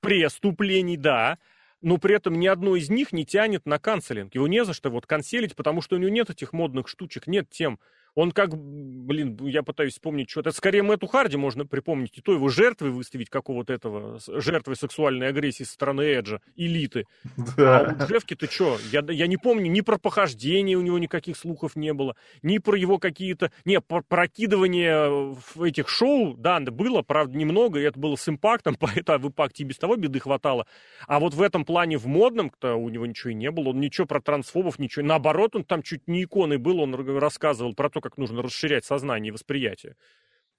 [0.00, 1.38] преступлений, да,
[1.82, 4.32] но при этом ни одно из них не тянет на канцелинг.
[4.32, 7.50] Его не за что вот канцелить, потому что у него нет этих модных штучек, нет
[7.50, 7.80] тем,
[8.16, 10.48] он как, блин, я пытаюсь вспомнить что-то.
[10.48, 12.16] Это скорее Мэтту Харди можно припомнить.
[12.16, 17.04] И то его жертвой выставить какого-то этого, жертвой сексуальной агрессии со стороны Эджа, элиты.
[17.56, 17.80] Да.
[17.80, 18.78] А у Джефки ты что?
[18.90, 22.76] Я, я не помню, ни про похождение у него никаких слухов не было, ни про
[22.76, 23.52] его какие-то...
[23.64, 29.26] Не, про прокидывание этих шоу, да, было, правда, немного, и это было с импактом, поэтому
[29.26, 30.66] в импакте и без того беды хватало.
[31.06, 33.68] А вот в этом плане в модном-то у него ничего и не было.
[33.68, 35.04] Он ничего про трансфобов, ничего.
[35.04, 39.28] Наоборот, он там чуть не иконой был, он рассказывал про то, как нужно расширять сознание
[39.28, 39.96] и восприятие.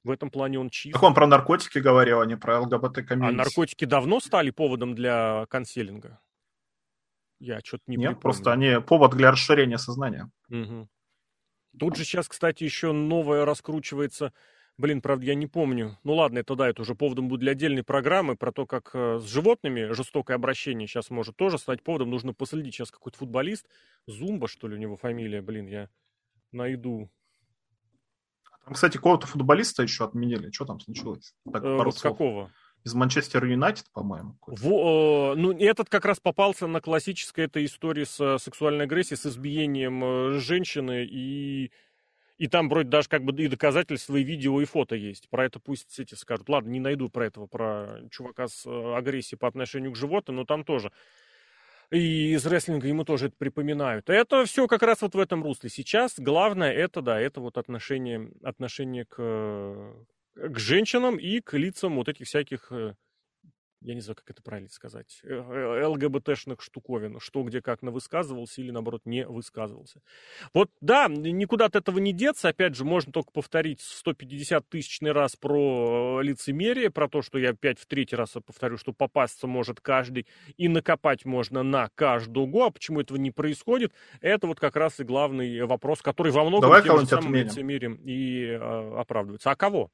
[0.04, 0.94] В этом плане он чист.
[0.94, 3.34] Так он про наркотики говорил, а не про ЛГБТ-комьюнити.
[3.34, 6.20] А наркотики давно стали поводом для конселинга?
[7.40, 8.22] Я что-то не Нет, припомню.
[8.22, 10.32] просто они повод для расширения сознания.
[10.50, 10.88] Угу.
[11.78, 14.34] Тут же сейчас, кстати, еще новое раскручивается.
[14.78, 15.98] Блин, правда, я не помню.
[16.04, 19.20] Ну ладно, это да, это уже поводом будет для отдельной программы про то, как э,
[19.20, 22.12] с животными жестокое обращение сейчас может тоже стать поводом.
[22.12, 23.68] Нужно последить сейчас какой-то футболист.
[24.06, 25.90] Зумба, что ли, у него фамилия, блин, я
[26.52, 27.10] найду
[28.68, 30.52] там, кстати, какого-то футболиста еще отменили.
[30.52, 31.34] Что там случилось?
[31.50, 32.52] Так, э, какого?
[32.84, 34.38] Из Манчестер Юнайтед, по-моему.
[34.46, 39.18] Во, э, ну, этот как раз попался на классической этой истории с э, сексуальной агрессией,
[39.18, 41.72] с избиением э, женщины, и,
[42.38, 45.30] и там вроде даже как бы и доказательства, и видео, и фото есть.
[45.30, 46.50] Про это пусть эти скажут.
[46.50, 50.44] Ладно, не найду про этого, про чувака с э, агрессией по отношению к животным, но
[50.44, 50.92] там тоже
[51.92, 54.10] и из рестлинга ему тоже это припоминают.
[54.10, 55.70] Это все как раз вот в этом русле.
[55.70, 59.94] Сейчас главное это, да, это вот отношение, отношение к,
[60.36, 62.96] к женщинам и к лицам вот этих всяких э,
[63.82, 67.92] я не знаю, как это правильно сказать, э, э, ЛГБТшных штуковин, что где как на
[67.92, 70.02] высказывался или, наоборот, не высказывался.
[70.54, 75.36] Вот, да, никуда от этого не деться, опять же, можно только повторить 150 тысячный раз
[75.36, 80.28] про лицемерие, про то, что я опять в третий раз повторю, что попасться может каждый,
[80.58, 85.04] и накопать можно на каждого, а почему этого не происходит, это вот как раз и
[85.04, 89.52] главный вопрос, который во многом Давай тем же самым лицемерием и э, оправдывается.
[89.52, 89.92] А кого?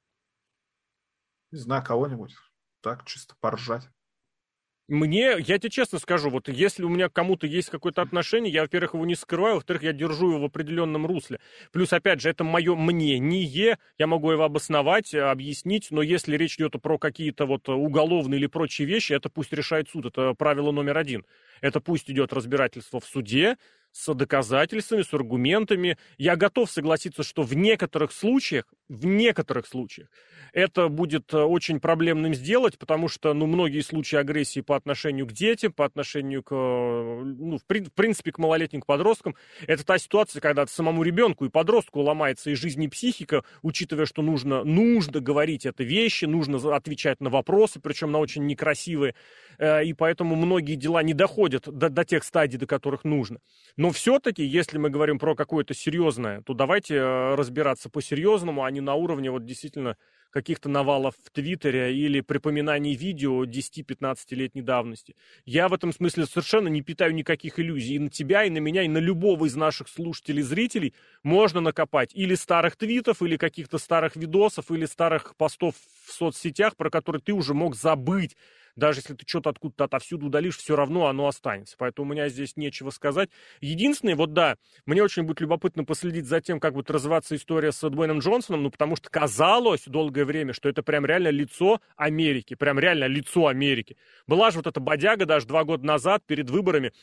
[1.52, 2.34] Не знаю, кого-нибудь.
[2.84, 3.90] Так, чисто поржать.
[4.90, 8.64] Мне, я тебе честно скажу, вот если у меня к кому-то есть какое-то отношение, я,
[8.64, 11.40] во-первых, его не скрываю, во-вторых, я держу его в определенном русле.
[11.72, 16.74] Плюс, опять же, это мое мнение, я могу его обосновать, объяснить, но если речь идет
[16.82, 21.26] про какие-то вот уголовные или прочие вещи, это пусть решает суд, это правило номер один.
[21.62, 23.56] Это пусть идет разбирательство в суде,
[23.94, 25.98] с доказательствами, с аргументами.
[26.18, 30.10] Я готов согласиться, что в некоторых случаях, в некоторых случаях,
[30.52, 35.32] это будет э, очень проблемным сделать, потому что, ну, многие случаи агрессии по отношению к
[35.32, 39.36] детям, по отношению к, э, ну, в, в принципе, к малолетним, к подросткам,
[39.68, 44.22] это та ситуация, когда самому ребенку и подростку ломается и жизнь, и психика, учитывая, что
[44.22, 49.14] нужно, нужно говорить это вещи, нужно отвечать на вопросы, причем на очень некрасивые,
[49.60, 53.40] э, и поэтому многие дела не доходят до, до тех стадий, до которых нужно.
[53.84, 58.94] Но все-таки, если мы говорим про какое-то серьезное, то давайте разбираться по-серьезному, а не на
[58.94, 59.98] уровне вот действительно
[60.30, 65.18] каких-то навалов в Твиттере или припоминаний видео 10-15-летней давности.
[65.44, 67.96] Я в этом смысле совершенно не питаю никаких иллюзий.
[67.96, 72.12] И на тебя, и на меня, и на любого из наших слушателей, зрителей можно накопать
[72.16, 75.76] или старых твитов, или каких-то старых видосов, или старых постов
[76.06, 78.38] в соцсетях, про которые ты уже мог забыть
[78.76, 81.76] даже если ты что-то откуда-то отовсюду удалишь, все равно оно останется.
[81.78, 83.30] Поэтому у меня здесь нечего сказать.
[83.62, 87.90] Единственное, вот да, мне очень будет любопытно последить за тем, как будет развиваться история с
[87.90, 92.80] Дуэйном Джонсоном, ну, потому что казалось долгое время, что это прям реально лицо Америки, прям
[92.80, 93.98] реально лицо Америки.
[94.28, 96.94] Была же вот эта бодяга даже два года назад перед выборами,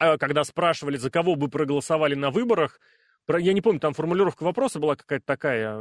[0.00, 2.80] э, когда спрашивали, за кого бы проголосовали на выборах,
[3.28, 5.78] я не помню, там формулировка вопроса была какая-то такая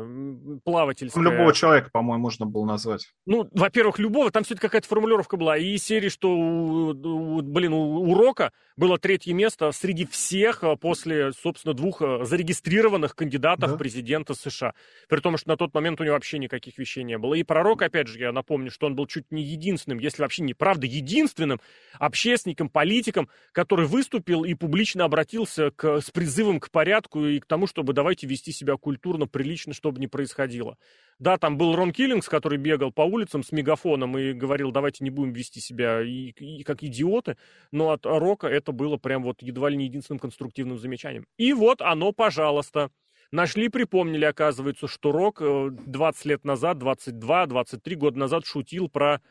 [0.64, 1.24] плавательская.
[1.24, 3.08] Любого человека, по-моему, можно было назвать.
[3.26, 5.58] Ну, во-первых, любого, там все-таки какая-то формулировка была.
[5.58, 11.74] И серии, что, у, блин, у урока было третье место среди всех а, после, собственно,
[11.74, 13.78] двух а, зарегистрированных кандидатов да.
[13.78, 14.74] президента США.
[15.10, 17.34] При том, что на тот момент у него вообще никаких вещей не было.
[17.36, 20.54] И пророк, опять же, я напомню, что он был чуть не единственным, если вообще не
[20.54, 21.60] правда, единственным
[22.00, 27.68] общественником, политиком, который выступил и публично обратился к, с призывом к порядку и к тому,
[27.68, 30.78] чтобы давайте вести себя культурно, прилично, чтобы не происходило.
[31.20, 35.10] Да, там был Рон Киллингс, который бегал по улицам с мегафоном и говорил, давайте не
[35.10, 37.38] будем вести себя и, и как идиоты,
[37.72, 41.26] но от Рока это было прям вот едва ли не единственным конструктивным замечанием.
[41.38, 42.92] И вот оно, пожалуйста.
[43.32, 49.22] Нашли, припомнили, оказывается, что Рок 20 э, лет назад, 22-23 года назад шутил про...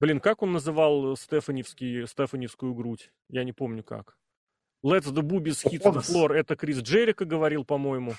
[0.00, 3.12] Блин, как он называл Стефаневский, Стефаневскую грудь?
[3.28, 4.16] Я не помню как.
[4.84, 6.34] Let's the boobies hit the floor.
[6.34, 8.14] Это Крис Джерика говорил, по-моему.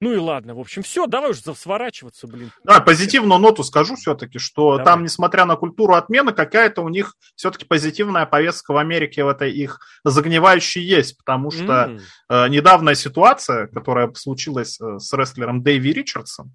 [0.00, 2.50] Ну и ладно, в общем, все, давай уже сворачиваться, блин.
[2.64, 4.84] Да, позитивную ноту скажу все-таки, что давай.
[4.84, 9.52] там, несмотря на культуру отмены, какая-то у них все-таки позитивная повестка в Америке в этой
[9.52, 12.00] их загнивающей есть, потому что mm.
[12.28, 16.54] э, недавняя ситуация, которая случилась э, с рестлером Дэйви Ричардсом,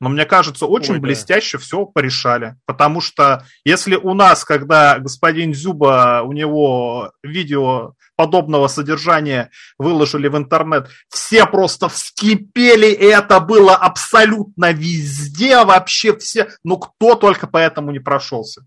[0.00, 1.62] но мне кажется, очень Ой, блестяще да.
[1.62, 2.56] все порешали.
[2.66, 10.36] Потому что если у нас, когда господин Зюба, у него видео подобного содержания выложили в
[10.36, 17.90] интернет, все просто вскипели, и это было абсолютно везде, вообще все, ну кто только поэтому
[17.90, 18.66] не прошелся.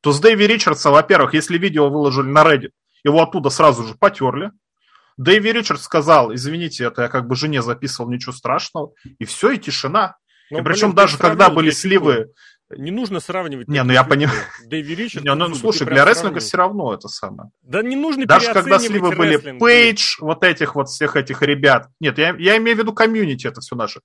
[0.00, 2.70] То с Дэйви Ричардса, во-первых, если видео выложили на Reddit,
[3.04, 4.50] его оттуда сразу же потерли,
[5.20, 9.58] Дэйви Ричардс сказал, извините, это я как бы жене записывал, ничего страшного, и все, и
[9.58, 10.16] тишина.
[10.50, 12.28] Ну, и причем блин, даже когда были сливы...
[12.76, 13.66] Не нужно сравнивать.
[13.66, 14.38] Не, ну я понимаю.
[14.66, 15.24] Дэви Ричард.
[15.24, 17.50] Не, ну, ну слушай, для рестлинга все равно это самое.
[17.62, 21.88] Да не нужно Даже когда сливы были Пейдж, вот этих вот всех этих ребят.
[21.98, 24.00] Нет, я, я имею в виду комьюнити это все наше.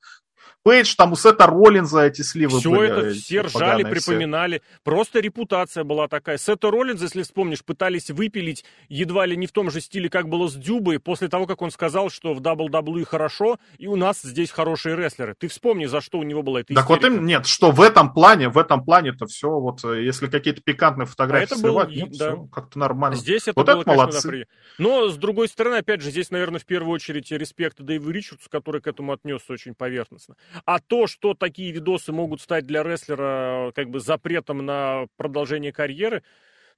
[0.65, 2.87] Пейдж, там у Сета Роллинза эти сливы все были.
[2.87, 4.63] Все это все ржали, припоминали.
[4.65, 4.79] Все.
[4.83, 6.39] Просто репутация была такая.
[6.39, 10.47] Сета Роллинза, если вспомнишь, пытались выпилить едва ли не в том же стиле, как было
[10.47, 14.49] с Дюбой, после того, как он сказал, что в WWE хорошо, и у нас здесь
[14.49, 15.35] хорошие рестлеры.
[15.37, 16.81] Ты вспомни, за что у него была эта истерика.
[16.81, 20.25] Так вот им, нет, что в этом плане, в этом плане-то все, вот э, если
[20.25, 22.31] какие-то пикантные фотографии а сливать, был, нет, да.
[22.31, 23.17] все как-то нормально.
[23.17, 24.47] Здесь это вот было, это конечно, молодцы.
[24.79, 28.49] Да, Но, с другой стороны, опять же, здесь, наверное, в первую очередь респект Дэйву Ричардсу,
[28.49, 30.35] который к этому отнесся очень поверхностно.
[30.65, 36.23] А то, что такие видосы могут стать для рестлера как бы запретом на продолжение карьеры,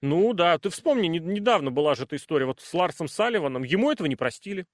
[0.02, 3.92] ну да, ты вспомни, не, недавно была же эта история вот с Ларсом Салливаном, ему
[3.92, 4.66] этого не простили.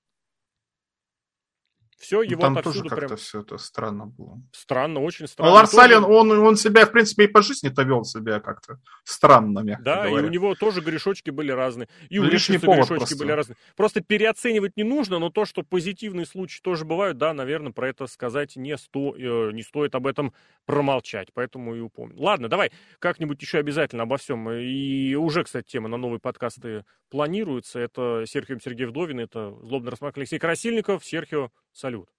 [2.04, 4.42] Все, его Там тоже как-то все это странно было.
[4.52, 5.52] Странно, очень странно.
[5.52, 5.84] Но Ларс тоже...
[5.84, 10.08] Аллен, он, он себя, в принципе, и по жизни-то вел себя как-то странно, мягко Да,
[10.08, 10.26] говоря.
[10.26, 11.88] и у него тоже грешочки были разные.
[12.10, 13.18] И у Лишний повод грешочки просто.
[13.18, 13.56] были разные.
[13.78, 18.06] Просто переоценивать не нужно, но то, что позитивные случаи тоже бывают, да, наверное, про это
[18.08, 19.16] сказать не, сто...
[19.16, 20.34] Э, не стоит об этом
[20.66, 21.30] промолчать.
[21.34, 22.22] Поэтому и упомню.
[22.22, 24.52] Ладно, давай как-нибудь еще обязательно обо всем.
[24.52, 27.80] И уже, кстати, тема на новые подкасты планируется.
[27.80, 31.06] Это Серхио Сергей Вдовин, это Злобный Расмак Алексей Красильников.
[31.06, 32.10] Серхио, салют.